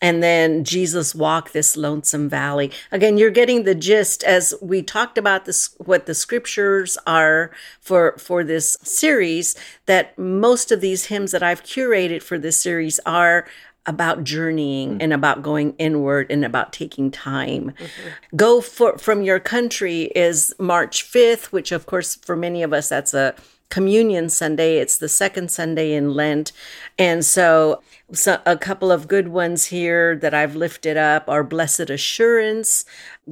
and 0.05 0.21
then 0.21 0.63
Jesus 0.63 1.15
walked 1.15 1.51
this 1.51 1.75
lonesome 1.75 2.29
valley. 2.29 2.71
Again, 2.91 3.17
you're 3.17 3.31
getting 3.31 3.63
the 3.63 3.73
gist 3.73 4.23
as 4.23 4.53
we 4.61 4.83
talked 4.83 5.17
about 5.17 5.45
this 5.45 5.75
what 5.79 6.05
the 6.05 6.13
scriptures 6.13 6.95
are 7.07 7.49
for 7.79 8.15
for 8.19 8.43
this 8.43 8.77
series 8.83 9.55
that 9.87 10.15
most 10.15 10.71
of 10.71 10.79
these 10.79 11.05
hymns 11.05 11.31
that 11.31 11.41
I've 11.41 11.63
curated 11.63 12.21
for 12.21 12.37
this 12.37 12.61
series 12.61 12.99
are 13.07 13.47
about 13.87 14.23
journeying 14.23 14.99
mm. 14.99 15.01
and 15.01 15.11
about 15.11 15.41
going 15.41 15.73
inward 15.79 16.29
and 16.29 16.45
about 16.45 16.71
taking 16.71 17.09
time. 17.09 17.73
Mm-hmm. 17.75 18.35
Go 18.35 18.61
for, 18.61 18.99
from 18.99 19.23
your 19.23 19.39
country 19.39 20.11
is 20.15 20.53
March 20.59 21.03
5th, 21.03 21.45
which 21.45 21.71
of 21.71 21.87
course 21.87 22.13
for 22.13 22.35
many 22.35 22.61
of 22.61 22.73
us 22.73 22.89
that's 22.89 23.15
a 23.15 23.33
communion 23.69 24.29
Sunday. 24.29 24.77
It's 24.77 24.97
the 24.97 25.09
second 25.09 25.51
Sunday 25.51 25.93
in 25.93 26.13
Lent. 26.13 26.51
And 26.97 27.25
so, 27.25 27.81
so, 28.13 28.39
a 28.45 28.55
couple 28.57 28.91
of 28.91 29.07
good 29.07 29.29
ones 29.29 29.65
here 29.65 30.15
that 30.17 30.33
I've 30.33 30.55
lifted 30.55 30.95
up 30.95 31.27
are 31.27 31.43
Blessed 31.43 31.89
Assurance, 31.89 32.85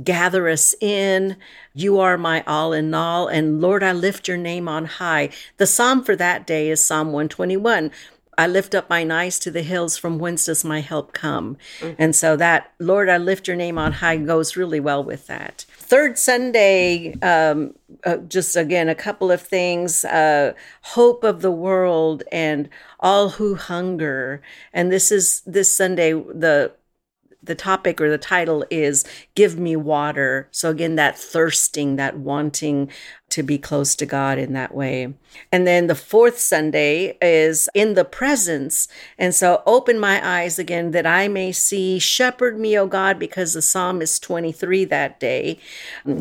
Gather 0.03 0.49
Us 0.49 0.73
In, 0.81 1.37
You 1.73 1.99
Are 1.99 2.17
My 2.17 2.43
All 2.47 2.73
in 2.73 2.93
All, 2.93 3.27
and 3.27 3.61
Lord, 3.61 3.83
I 3.83 3.93
Lift 3.93 4.27
Your 4.27 4.37
Name 4.37 4.67
on 4.67 4.85
High. 4.85 5.29
The 5.57 5.67
psalm 5.67 6.03
for 6.03 6.15
that 6.15 6.47
day 6.47 6.69
is 6.69 6.83
Psalm 6.83 7.07
121. 7.07 7.91
I 8.37 8.47
lift 8.47 8.73
up 8.73 8.89
mine 8.89 9.11
eyes 9.11 9.37
to 9.39 9.51
the 9.51 9.61
hills 9.61 9.97
from 9.97 10.17
whence 10.17 10.45
does 10.45 10.65
my 10.65 10.81
help 10.81 11.13
come? 11.13 11.57
Mm-hmm. 11.79 11.95
And 12.01 12.15
so 12.15 12.35
that, 12.37 12.71
Lord, 12.79 13.09
I 13.09 13.17
lift 13.17 13.47
your 13.47 13.57
name 13.57 13.77
on 13.77 13.93
high 13.93 14.17
goes 14.17 14.57
really 14.57 14.79
well 14.79 15.03
with 15.03 15.27
that. 15.27 15.65
Third 15.83 16.17
Sunday, 16.17 17.13
um, 17.21 17.75
uh, 18.05 18.17
just 18.17 18.55
again, 18.55 18.87
a 18.87 18.95
couple 18.95 19.31
of 19.31 19.41
things 19.41 20.05
uh, 20.05 20.53
hope 20.81 21.25
of 21.25 21.41
the 21.41 21.51
world 21.51 22.23
and 22.31 22.69
all 23.01 23.29
who 23.31 23.55
hunger. 23.55 24.41
And 24.71 24.93
this 24.93 25.11
is 25.11 25.41
this 25.45 25.75
Sunday, 25.75 26.13
the 26.13 26.71
the 27.43 27.55
topic 27.55 27.99
or 27.99 28.09
the 28.09 28.17
title 28.17 28.65
is 28.69 29.05
Give 29.35 29.59
Me 29.59 29.75
Water. 29.75 30.47
So, 30.51 30.69
again, 30.69 30.95
that 30.95 31.17
thirsting, 31.17 31.97
that 31.97 32.17
wanting 32.17 32.89
to 33.29 33.43
be 33.43 33.57
close 33.57 33.95
to 33.95 34.05
God 34.05 34.37
in 34.37 34.53
that 34.53 34.73
way. 34.73 35.13
And 35.51 35.67
then 35.67 35.87
the 35.87 35.95
fourth 35.95 36.39
Sunday 36.39 37.17
is 37.21 37.67
In 37.73 37.95
the 37.95 38.05
Presence. 38.05 38.87
And 39.17 39.35
so, 39.35 39.61
open 39.65 39.99
my 39.99 40.25
eyes 40.25 40.57
again 40.57 40.91
that 40.91 41.05
I 41.05 41.27
may 41.27 41.51
see, 41.51 41.99
Shepherd 41.99 42.59
me, 42.59 42.77
O 42.77 42.87
God, 42.87 43.19
because 43.19 43.53
the 43.53 43.61
Psalm 43.61 44.01
is 44.01 44.19
23 44.19 44.85
that 44.85 45.19
day. 45.19 45.59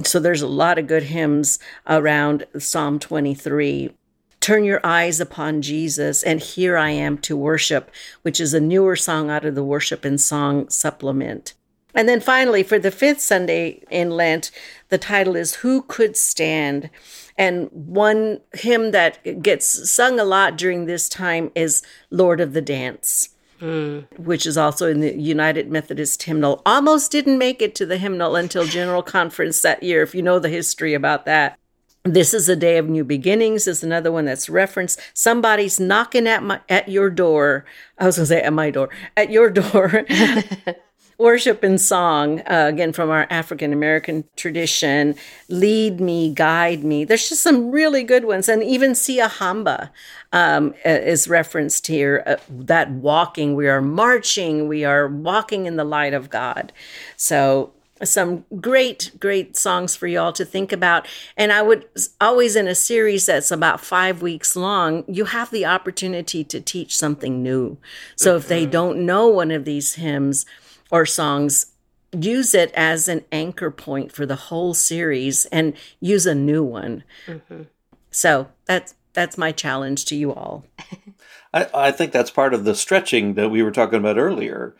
So, 0.04 0.18
there's 0.18 0.42
a 0.42 0.48
lot 0.48 0.78
of 0.78 0.86
good 0.86 1.04
hymns 1.04 1.58
around 1.86 2.46
Psalm 2.58 2.98
23. 2.98 3.92
Turn 4.42 4.64
your 4.64 4.80
eyes 4.82 5.20
upon 5.20 5.62
Jesus, 5.62 6.24
and 6.24 6.40
here 6.40 6.76
I 6.76 6.90
am 6.90 7.16
to 7.18 7.36
worship, 7.36 7.92
which 8.22 8.40
is 8.40 8.52
a 8.52 8.60
newer 8.60 8.96
song 8.96 9.30
out 9.30 9.44
of 9.44 9.54
the 9.54 9.62
Worship 9.62 10.04
and 10.04 10.20
Song 10.20 10.68
supplement. 10.68 11.54
And 11.94 12.08
then 12.08 12.20
finally, 12.20 12.64
for 12.64 12.80
the 12.80 12.90
fifth 12.90 13.20
Sunday 13.20 13.84
in 13.88 14.10
Lent, 14.10 14.50
the 14.88 14.98
title 14.98 15.36
is 15.36 15.56
Who 15.56 15.82
Could 15.82 16.16
Stand? 16.16 16.90
And 17.38 17.70
one 17.70 18.40
hymn 18.52 18.90
that 18.90 19.42
gets 19.42 19.88
sung 19.88 20.18
a 20.18 20.24
lot 20.24 20.58
during 20.58 20.86
this 20.86 21.08
time 21.08 21.52
is 21.54 21.84
Lord 22.10 22.40
of 22.40 22.52
the 22.52 22.62
Dance. 22.62 23.28
Mm. 23.60 24.06
Which 24.18 24.44
is 24.44 24.58
also 24.58 24.90
in 24.90 24.98
the 24.98 25.16
United 25.16 25.70
Methodist 25.70 26.24
hymnal. 26.24 26.62
Almost 26.66 27.12
didn't 27.12 27.38
make 27.38 27.62
it 27.62 27.76
to 27.76 27.86
the 27.86 27.96
hymnal 27.96 28.34
until 28.34 28.64
General 28.64 29.04
Conference 29.04 29.62
that 29.62 29.84
year, 29.84 30.02
if 30.02 30.16
you 30.16 30.22
know 30.22 30.40
the 30.40 30.48
history 30.48 30.94
about 30.94 31.26
that. 31.26 31.56
This 32.04 32.34
is 32.34 32.48
a 32.48 32.56
day 32.56 32.78
of 32.78 32.88
new 32.88 33.04
beginnings 33.04 33.68
is 33.68 33.84
another 33.84 34.10
one 34.10 34.24
that's 34.24 34.48
referenced. 34.48 35.00
Somebody's 35.14 35.78
knocking 35.78 36.26
at 36.26 36.42
my 36.42 36.60
at 36.68 36.88
your 36.88 37.08
door. 37.10 37.64
I 37.96 38.06
was 38.06 38.16
going 38.16 38.24
to 38.24 38.26
say 38.26 38.42
at 38.42 38.52
my 38.52 38.70
door, 38.70 38.88
at 39.16 39.30
your 39.30 39.50
door. 39.50 40.04
Worship 41.18 41.62
and 41.62 41.80
song, 41.80 42.40
uh, 42.40 42.66
again 42.68 42.92
from 42.92 43.08
our 43.08 43.28
African 43.30 43.72
American 43.72 44.24
tradition. 44.34 45.14
Lead 45.48 46.00
me, 46.00 46.34
guide 46.34 46.82
me. 46.82 47.04
There's 47.04 47.28
just 47.28 47.42
some 47.42 47.70
really 47.70 48.02
good 48.02 48.24
ones, 48.24 48.48
and 48.48 48.64
even 48.64 48.92
Siyahamba 48.92 49.90
um, 50.32 50.74
is 50.84 51.28
referenced 51.28 51.86
here. 51.86 52.24
Uh, 52.26 52.36
that 52.48 52.90
walking, 52.90 53.54
we 53.54 53.68
are 53.68 53.82
marching, 53.82 54.66
we 54.66 54.84
are 54.84 55.06
walking 55.06 55.66
in 55.66 55.76
the 55.76 55.84
light 55.84 56.14
of 56.14 56.30
God. 56.30 56.72
So 57.16 57.72
some 58.04 58.44
great, 58.60 59.12
great 59.18 59.56
songs 59.56 59.94
for 59.96 60.06
y'all 60.06 60.32
to 60.32 60.44
think 60.44 60.72
about. 60.72 61.06
And 61.36 61.52
I 61.52 61.62
would 61.62 61.86
always, 62.20 62.56
in 62.56 62.68
a 62.68 62.74
series 62.74 63.26
that's 63.26 63.50
about 63.50 63.80
five 63.80 64.22
weeks 64.22 64.56
long, 64.56 65.04
you 65.06 65.26
have 65.26 65.50
the 65.50 65.66
opportunity 65.66 66.44
to 66.44 66.60
teach 66.60 66.96
something 66.96 67.42
new. 67.42 67.78
So 68.16 68.30
mm-hmm. 68.30 68.36
if 68.38 68.48
they 68.48 68.62
mm-hmm. 68.62 68.70
don't 68.70 69.06
know 69.06 69.28
one 69.28 69.50
of 69.50 69.64
these 69.64 69.94
hymns 69.94 70.46
or 70.90 71.06
songs, 71.06 71.66
use 72.12 72.54
it 72.54 72.72
as 72.74 73.08
an 73.08 73.24
anchor 73.32 73.70
point 73.70 74.12
for 74.12 74.26
the 74.26 74.36
whole 74.36 74.74
series 74.74 75.46
and 75.46 75.74
use 76.00 76.26
a 76.26 76.34
new 76.34 76.62
one. 76.62 77.04
Mm-hmm. 77.26 77.62
So 78.10 78.48
that's 78.66 78.94
that's 79.14 79.36
my 79.36 79.52
challenge 79.52 80.06
to 80.06 80.16
you 80.16 80.32
all. 80.32 80.64
I, 81.54 81.68
I 81.74 81.92
think 81.92 82.12
that's 82.12 82.30
part 82.30 82.54
of 82.54 82.64
the 82.64 82.74
stretching 82.74 83.34
that 83.34 83.50
we 83.50 83.62
were 83.62 83.70
talking 83.70 83.98
about 83.98 84.18
earlier 84.18 84.74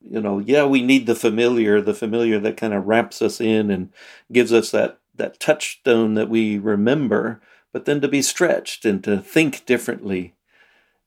you 0.00 0.20
know, 0.20 0.38
yeah, 0.38 0.64
we 0.64 0.82
need 0.82 1.06
the 1.06 1.14
familiar, 1.14 1.80
the 1.80 1.94
familiar 1.94 2.38
that 2.40 2.56
kind 2.56 2.74
of 2.74 2.86
wraps 2.86 3.20
us 3.20 3.40
in 3.40 3.70
and 3.70 3.92
gives 4.32 4.52
us 4.52 4.70
that 4.70 4.98
that 5.16 5.40
touchstone 5.40 6.14
that 6.14 6.28
we 6.28 6.58
remember, 6.58 7.40
but 7.72 7.84
then 7.84 8.00
to 8.00 8.08
be 8.08 8.22
stretched 8.22 8.84
and 8.84 9.02
to 9.04 9.18
think 9.18 9.66
differently. 9.66 10.34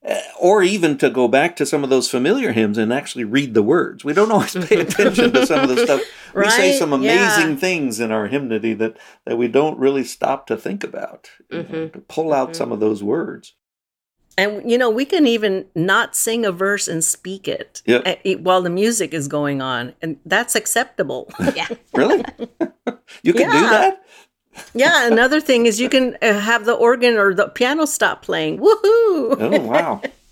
Eh, 0.04 0.22
or 0.40 0.64
even 0.64 0.98
to 0.98 1.12
go 1.12 1.28
back 1.28 1.56
to 1.56 1.66
some 1.66 1.84
of 1.84 1.92
those 1.92 2.10
familiar 2.10 2.54
hymns 2.54 2.78
and 2.78 2.92
actually 2.92 3.24
read 3.24 3.54
the 3.54 3.62
words. 3.62 4.04
We 4.04 4.14
don't 4.14 4.32
always 4.32 4.56
pay 4.66 4.80
attention 4.82 5.32
to 5.34 5.46
some 5.46 5.62
of 5.62 5.70
the 5.70 5.84
stuff. 5.84 6.02
right? 6.34 6.48
We 6.48 6.52
say 6.52 6.78
some 6.78 6.92
amazing 6.92 7.52
yeah. 7.52 7.56
things 7.56 8.00
in 8.00 8.12
our 8.12 8.28
hymnody 8.28 8.74
that, 8.74 8.98
that 9.26 9.38
we 9.38 9.48
don't 9.48 9.78
really 9.78 10.04
stop 10.04 10.48
to 10.48 10.58
think 10.58 10.84
about, 10.84 11.30
mm-hmm. 11.52 11.72
know, 11.72 11.88
to 11.90 12.00
pull 12.00 12.34
out 12.34 12.50
mm-hmm. 12.50 12.58
some 12.58 12.72
of 12.72 12.80
those 12.80 13.04
words. 13.04 13.54
And 14.38 14.70
you 14.70 14.78
know, 14.78 14.90
we 14.90 15.06
can 15.06 15.28
even 15.28 15.66
not 15.76 16.16
sing 16.16 16.46
a 16.46 16.52
verse 16.52 16.88
and 16.88 17.04
speak 17.04 17.48
it 17.48 17.82
yep. 17.86 18.26
while 18.40 18.62
the 18.62 18.70
music 18.70 19.14
is 19.14 19.28
going 19.28 19.62
on, 19.62 19.94
and 20.02 20.18
that's 20.26 20.56
acceptable. 20.56 21.30
Yeah, 21.56 21.68
really? 21.94 22.24
you 23.24 23.34
can 23.34 23.52
yeah. 23.52 23.52
do 23.52 23.70
that. 23.70 24.06
yeah. 24.74 25.08
Another 25.08 25.42
thing 25.42 25.66
is 25.66 25.82
you 25.82 25.90
can 25.90 26.18
uh, 26.22 26.40
have 26.40 26.64
the 26.64 26.74
organ 26.74 27.18
or 27.18 27.34
the 27.34 27.50
piano 27.50 27.86
stop 27.86 28.22
playing. 28.22 28.60
Woohoo! 28.60 29.36
Oh 29.38 29.60
wow! 29.60 30.02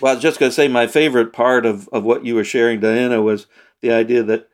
well, 0.00 0.12
I 0.12 0.14
was 0.14 0.22
just 0.22 0.40
going 0.40 0.50
to 0.50 0.54
say 0.54 0.66
my 0.66 0.88
favorite 0.88 1.32
part 1.32 1.66
of 1.66 1.88
of 1.90 2.02
what 2.02 2.24
you 2.24 2.34
were 2.34 2.44
sharing, 2.44 2.80
Diana, 2.80 3.22
was 3.22 3.46
the 3.80 3.92
idea 3.92 4.24
that 4.24 4.48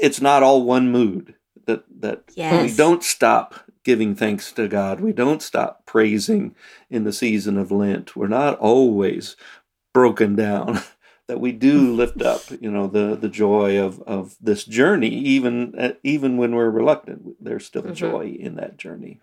it's 0.00 0.20
not 0.20 0.42
all 0.42 0.62
one 0.62 0.92
mood. 0.92 1.34
That 1.64 1.84
that 2.00 2.24
yes. 2.34 2.70
we 2.70 2.76
don't 2.76 3.02
stop 3.02 3.64
giving 3.82 4.14
thanks 4.14 4.52
to 4.52 4.68
God. 4.68 5.00
We 5.00 5.12
don't 5.12 5.42
stop 5.42 5.77
praising 5.88 6.54
in 6.90 7.02
the 7.02 7.12
season 7.12 7.58
of 7.58 7.72
Lent. 7.72 8.14
We're 8.14 8.28
not 8.28 8.58
always 8.58 9.34
broken 9.92 10.36
down. 10.36 10.80
that 11.26 11.40
we 11.40 11.52
do 11.52 11.92
lift 11.92 12.22
up, 12.22 12.40
you 12.60 12.70
know, 12.70 12.86
the 12.86 13.14
the 13.14 13.28
joy 13.28 13.78
of 13.78 14.00
of 14.02 14.36
this 14.40 14.64
journey, 14.64 15.08
even 15.08 15.96
even 16.02 16.36
when 16.36 16.54
we're 16.54 16.70
reluctant. 16.70 17.36
There's 17.42 17.66
still 17.66 17.82
mm-hmm. 17.82 17.92
joy 17.94 18.36
in 18.38 18.56
that 18.56 18.76
journey. 18.76 19.20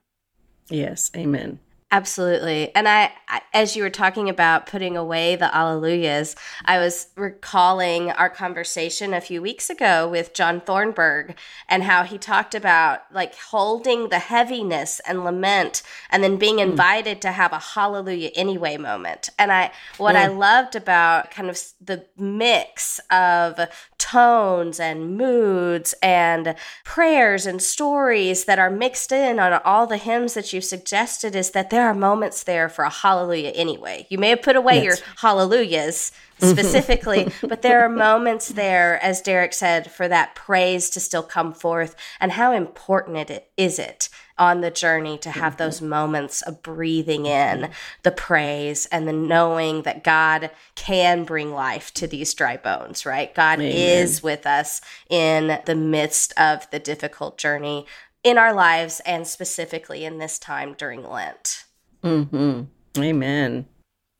Yes, 0.69 1.12
Amen. 1.15 1.60
Absolutely. 1.91 2.74
And 2.76 2.89
I, 2.89 3.12
as 3.54 3.76
you 3.76 3.84
were 3.84 3.91
talking 3.91 4.28
about 4.28 4.65
putting 4.65 4.98
away 4.98 5.36
the 5.36 5.45
Alleluias, 5.45 6.36
I 6.65 6.80
was 6.80 7.08
recalling 7.15 8.10
our 8.10 8.30
conversation 8.30 9.13
a 9.13 9.21
few 9.21 9.39
weeks 9.41 9.69
ago 9.69 10.10
with 10.10 10.34
John 10.34 10.62
Thornburg 10.62 11.38
and 11.69 11.84
how 11.84 12.04
he 12.04 12.17
talked 12.17 12.56
about 12.56 13.02
like 13.13 13.36
holding 13.36 14.10
the 14.10 14.19
heaviness 14.19 15.00
and 15.08 15.24
lament 15.24 15.84
and 16.10 16.24
then 16.24 16.38
being 16.38 16.56
hmm. 16.56 16.71
invited 16.71 17.19
mm. 17.19 17.21
to 17.21 17.32
have 17.32 17.54
a 17.54 17.60
hallelujah 17.60 18.32
anyway 18.36 18.78
moment. 18.78 19.30
And 19.38 19.52
I, 19.52 19.71
what 19.98 20.15
mm. 20.15 20.19
I 20.19 20.28
loved 20.28 20.76
about 20.76 21.30
kind 21.30 21.50
of 21.50 21.60
the 21.80 22.06
mix 22.17 23.00
of 23.12 23.60
tones 24.06 24.80
and 24.80 25.18
moods 25.18 25.96
and 26.00 26.54
prayers 26.84 27.48
and 27.48 27.60
stories 27.60 28.46
that 28.46 28.60
are 28.60 28.70
mixed 28.70 29.12
in 29.12 29.39
on 29.39 29.54
all 29.65 29.88
the 29.88 29.98
hymns 29.98 30.36
that 30.36 30.54
you've 30.54 30.63
suggested 30.63 31.36
is 31.36 31.52
that 31.52 31.72
there 31.72 31.88
are 31.88 31.94
moments 31.94 32.44
there 32.44 32.70
for 32.70 32.86
a 32.86 32.89
hallelujah 32.89 33.50
anyway. 33.50 34.06
You 34.10 34.20
may 34.20 34.30
have 34.30 34.44
put 34.44 34.56
away 34.56 34.84
your 34.84 34.98
hallelujahs 35.18 36.12
specifically, 36.38 37.32
but 37.41 37.62
there 37.62 37.84
are 37.86 37.89
moments 37.89 38.50
there, 38.50 39.04
as 39.04 39.21
Derek 39.21 39.54
said, 39.54 39.91
for 39.91 40.08
that 40.08 40.36
praise 40.36 40.89
to 40.91 41.00
still 41.00 41.24
come 41.24 41.54
forth. 41.54 41.95
And 42.19 42.34
how 42.34 42.52
important 42.52 43.30
it 43.30 43.52
is 43.58 43.80
it 43.80 44.10
on 44.38 44.62
the 44.62 44.71
journey 44.71 45.17
to 45.17 45.30
have 45.32 45.58
those 45.58 45.82
moments 45.82 46.41
of 46.41 46.62
breathing 46.62 47.26
in 47.26 47.69
the 48.04 48.12
praise 48.12 48.86
and 48.88 49.08
the 49.08 49.13
knowing 49.13 49.84
that 49.84 50.04
God 50.04 50.52
can 50.76 51.24
bring 51.24 51.54
life 51.54 51.93
to 51.95 52.08
these 52.08 52.34
dry 52.34 52.58
bones, 52.58 53.06
right? 53.06 53.34
God 53.34 53.60
Amen. 53.60 53.71
is 53.71 54.21
with 54.21 54.45
us 54.45 54.82
in 55.10 55.60
the 55.65 55.76
midst 55.76 56.34
of 56.38 56.69
the 56.71 56.80
difficult 56.80 57.38
journey 57.38 57.86
in 58.24 58.38
our 58.38 58.54
lives 58.54 59.00
and 59.06 59.26
specifically 59.26 60.04
in 60.04 60.17
this 60.17 60.38
time 60.38 60.74
during 60.78 61.08
Lent. 61.08 61.63
Mm-hmm. 62.04 62.63
Amen. 63.02 63.65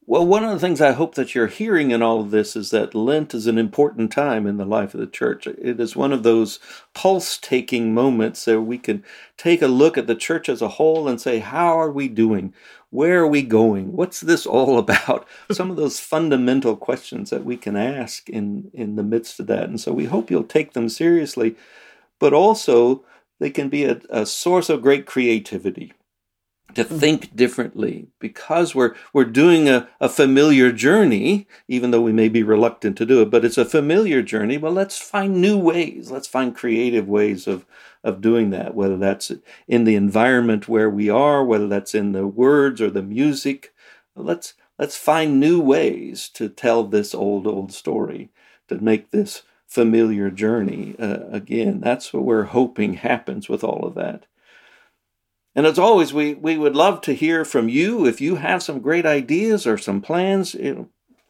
Well, 0.08 0.28
one 0.28 0.44
of 0.44 0.52
the 0.52 0.60
things 0.60 0.82
I 0.82 0.92
hope 0.92 1.16
that 1.16 1.34
you're 1.34 1.48
hearing 1.48 1.90
in 1.90 2.04
all 2.04 2.22
of 2.22 2.30
this 2.30 2.56
is 2.56 2.70
that 2.70 2.94
Lent 2.94 3.34
is 3.34 3.48
an 3.48 3.58
important 3.58 4.12
time 4.12 4.46
in 4.46 4.58
the 4.58 4.66
life 4.66 4.94
of 4.94 5.00
the 5.00 5.08
church. 5.08 5.48
It 5.48 5.80
is 5.80 5.96
one 5.96 6.14
of 6.14 6.22
those 6.22 6.60
pulse 6.94 7.40
taking 7.40 7.92
moments 7.92 8.46
where 8.46 8.62
we 8.62 8.78
can 8.78 9.04
take 9.36 9.64
a 9.64 9.68
look 9.68 9.98
at 9.98 10.06
the 10.06 10.14
church 10.14 10.48
as 10.48 10.62
a 10.62 10.68
whole 10.68 11.08
and 11.08 11.20
say, 11.20 11.40
how 11.40 11.80
are 11.80 11.90
we 11.90 12.08
doing? 12.08 12.54
Where 12.92 13.22
are 13.22 13.28
we 13.28 13.42
going? 13.42 13.94
What's 13.94 14.20
this 14.20 14.46
all 14.46 14.78
about? 14.78 15.28
Some 15.50 15.72
of 15.72 15.78
those 15.78 16.00
fundamental 16.00 16.76
questions 16.78 17.32
that 17.32 17.44
we 17.44 17.58
can 17.58 17.76
ask 17.76 18.30
in, 18.30 18.70
in 18.76 18.98
the 18.98 19.04
midst 19.04 19.40
of 19.40 19.48
that. 19.48 19.70
And 19.70 19.82
so 19.82 19.92
we 19.92 20.06
hope 20.06 20.30
you'll 20.30 20.44
take 20.44 20.74
them 20.74 20.88
seriously, 20.88 21.56
but 22.20 22.32
also 22.32 23.04
they 23.40 23.50
can 23.50 23.70
be 23.70 23.86
a, 23.86 24.00
a 24.12 24.28
source 24.28 24.70
of 24.70 24.84
great 24.84 25.08
creativity 25.08 25.94
to 26.76 26.84
think 26.84 27.36
differently. 27.36 28.08
Because 28.20 28.76
we're 28.76 28.96
we're 29.14 29.26
doing 29.26 29.68
a, 29.68 29.88
a 30.00 30.10
familiar 30.10 30.72
journey 30.72 31.48
even 31.68 31.92
though 31.92 32.02
we 32.02 32.14
may 32.14 32.30
be 32.30 32.44
reluctant 32.44 32.98
to 32.98 33.06
do 33.06 33.22
it 33.22 33.30
but 33.30 33.44
it's 33.46 33.58
a 33.58 33.66
familiar 33.66 34.22
journey 34.22 34.58
well 34.58 34.72
let's 34.72 34.98
find 34.98 35.42
new 35.42 35.58
ways. 35.58 36.12
Let's 36.12 36.28
find 36.28 36.56
creative 36.56 37.08
ways 37.08 37.48
of 37.48 37.66
of 38.04 38.22
doing 38.22 38.52
that 38.52 38.76
whether 38.76 38.98
that's 38.98 39.32
in 39.68 39.84
the 39.86 39.96
environment 39.96 40.68
where 40.68 40.90
we 40.90 41.10
are 41.10 41.44
whether 41.44 41.68
that's 41.68 41.96
in 41.96 42.12
the 42.12 42.28
words 42.28 42.82
or 42.82 42.90
the 42.90 43.04
music. 43.04 43.74
Let's 44.16 44.54
let's 44.78 44.98
find 44.98 45.40
new 45.40 45.60
ways 45.60 46.30
to 46.36 46.50
tell 46.50 46.84
this 46.84 47.16
old 47.16 47.48
old 47.48 47.74
story 47.74 48.30
to 48.68 48.76
make 48.82 49.12
this 49.12 49.44
familiar 49.68 50.30
journey 50.30 50.96
uh, 51.00 51.20
again. 51.32 51.82
That's 51.82 52.14
what 52.14 52.24
we're 52.24 52.44
hoping 52.44 52.96
happens 52.96 53.50
with 53.50 53.64
all 53.64 53.86
of 53.86 53.96
that 53.96 54.26
and 55.56 55.66
as 55.66 55.80
always, 55.80 56.14
we, 56.14 56.34
we 56.34 56.58
would 56.58 56.76
love 56.76 57.00
to 57.02 57.14
hear 57.14 57.46
from 57.46 57.70
you. 57.70 58.06
If 58.06 58.20
you 58.20 58.36
have 58.36 58.62
some 58.62 58.82
great 58.82 59.06
ideas 59.06 59.66
or 59.66 59.78
some 59.78 60.02
plans, 60.02 60.54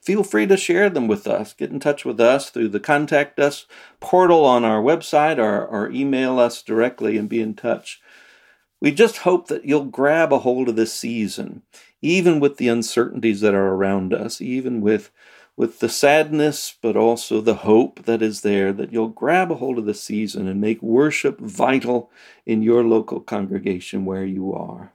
feel 0.01 0.23
free 0.23 0.47
to 0.47 0.57
share 0.57 0.89
them 0.89 1.07
with 1.07 1.27
us. 1.27 1.53
Get 1.53 1.71
in 1.71 1.79
touch 1.79 2.05
with 2.05 2.19
us 2.19 2.49
through 2.49 2.69
the 2.69 2.79
Contact 2.79 3.39
Us 3.39 3.67
portal 3.99 4.43
on 4.43 4.65
our 4.65 4.81
website 4.81 5.37
or, 5.37 5.63
or 5.65 5.91
email 5.91 6.39
us 6.39 6.63
directly 6.63 7.17
and 7.17 7.29
be 7.29 7.39
in 7.39 7.53
touch. 7.53 8.01
We 8.81 8.91
just 8.91 9.17
hope 9.17 9.47
that 9.47 9.65
you'll 9.65 9.85
grab 9.85 10.33
a 10.33 10.39
hold 10.39 10.69
of 10.69 10.75
this 10.75 10.93
season, 10.93 11.61
even 12.01 12.39
with 12.39 12.57
the 12.57 12.67
uncertainties 12.67 13.41
that 13.41 13.53
are 13.53 13.73
around 13.73 14.13
us, 14.13 14.41
even 14.41 14.81
with 14.81 15.11
with 15.57 15.79
the 15.79 15.89
sadness, 15.89 16.75
but 16.81 16.97
also 16.97 17.39
the 17.39 17.55
hope 17.55 18.03
that 18.05 18.21
is 18.21 18.41
there, 18.41 18.73
that 18.73 18.91
you'll 18.91 19.07
grab 19.07 19.49
a 19.51 19.55
hold 19.55 19.77
of 19.77 19.85
the 19.85 19.93
season 19.93 20.47
and 20.47 20.59
make 20.59 20.81
worship 20.81 21.39
vital 21.39 22.11
in 22.45 22.61
your 22.61 22.83
local 22.83 23.21
congregation 23.21 24.03
where 24.05 24.25
you 24.25 24.53
are. 24.53 24.91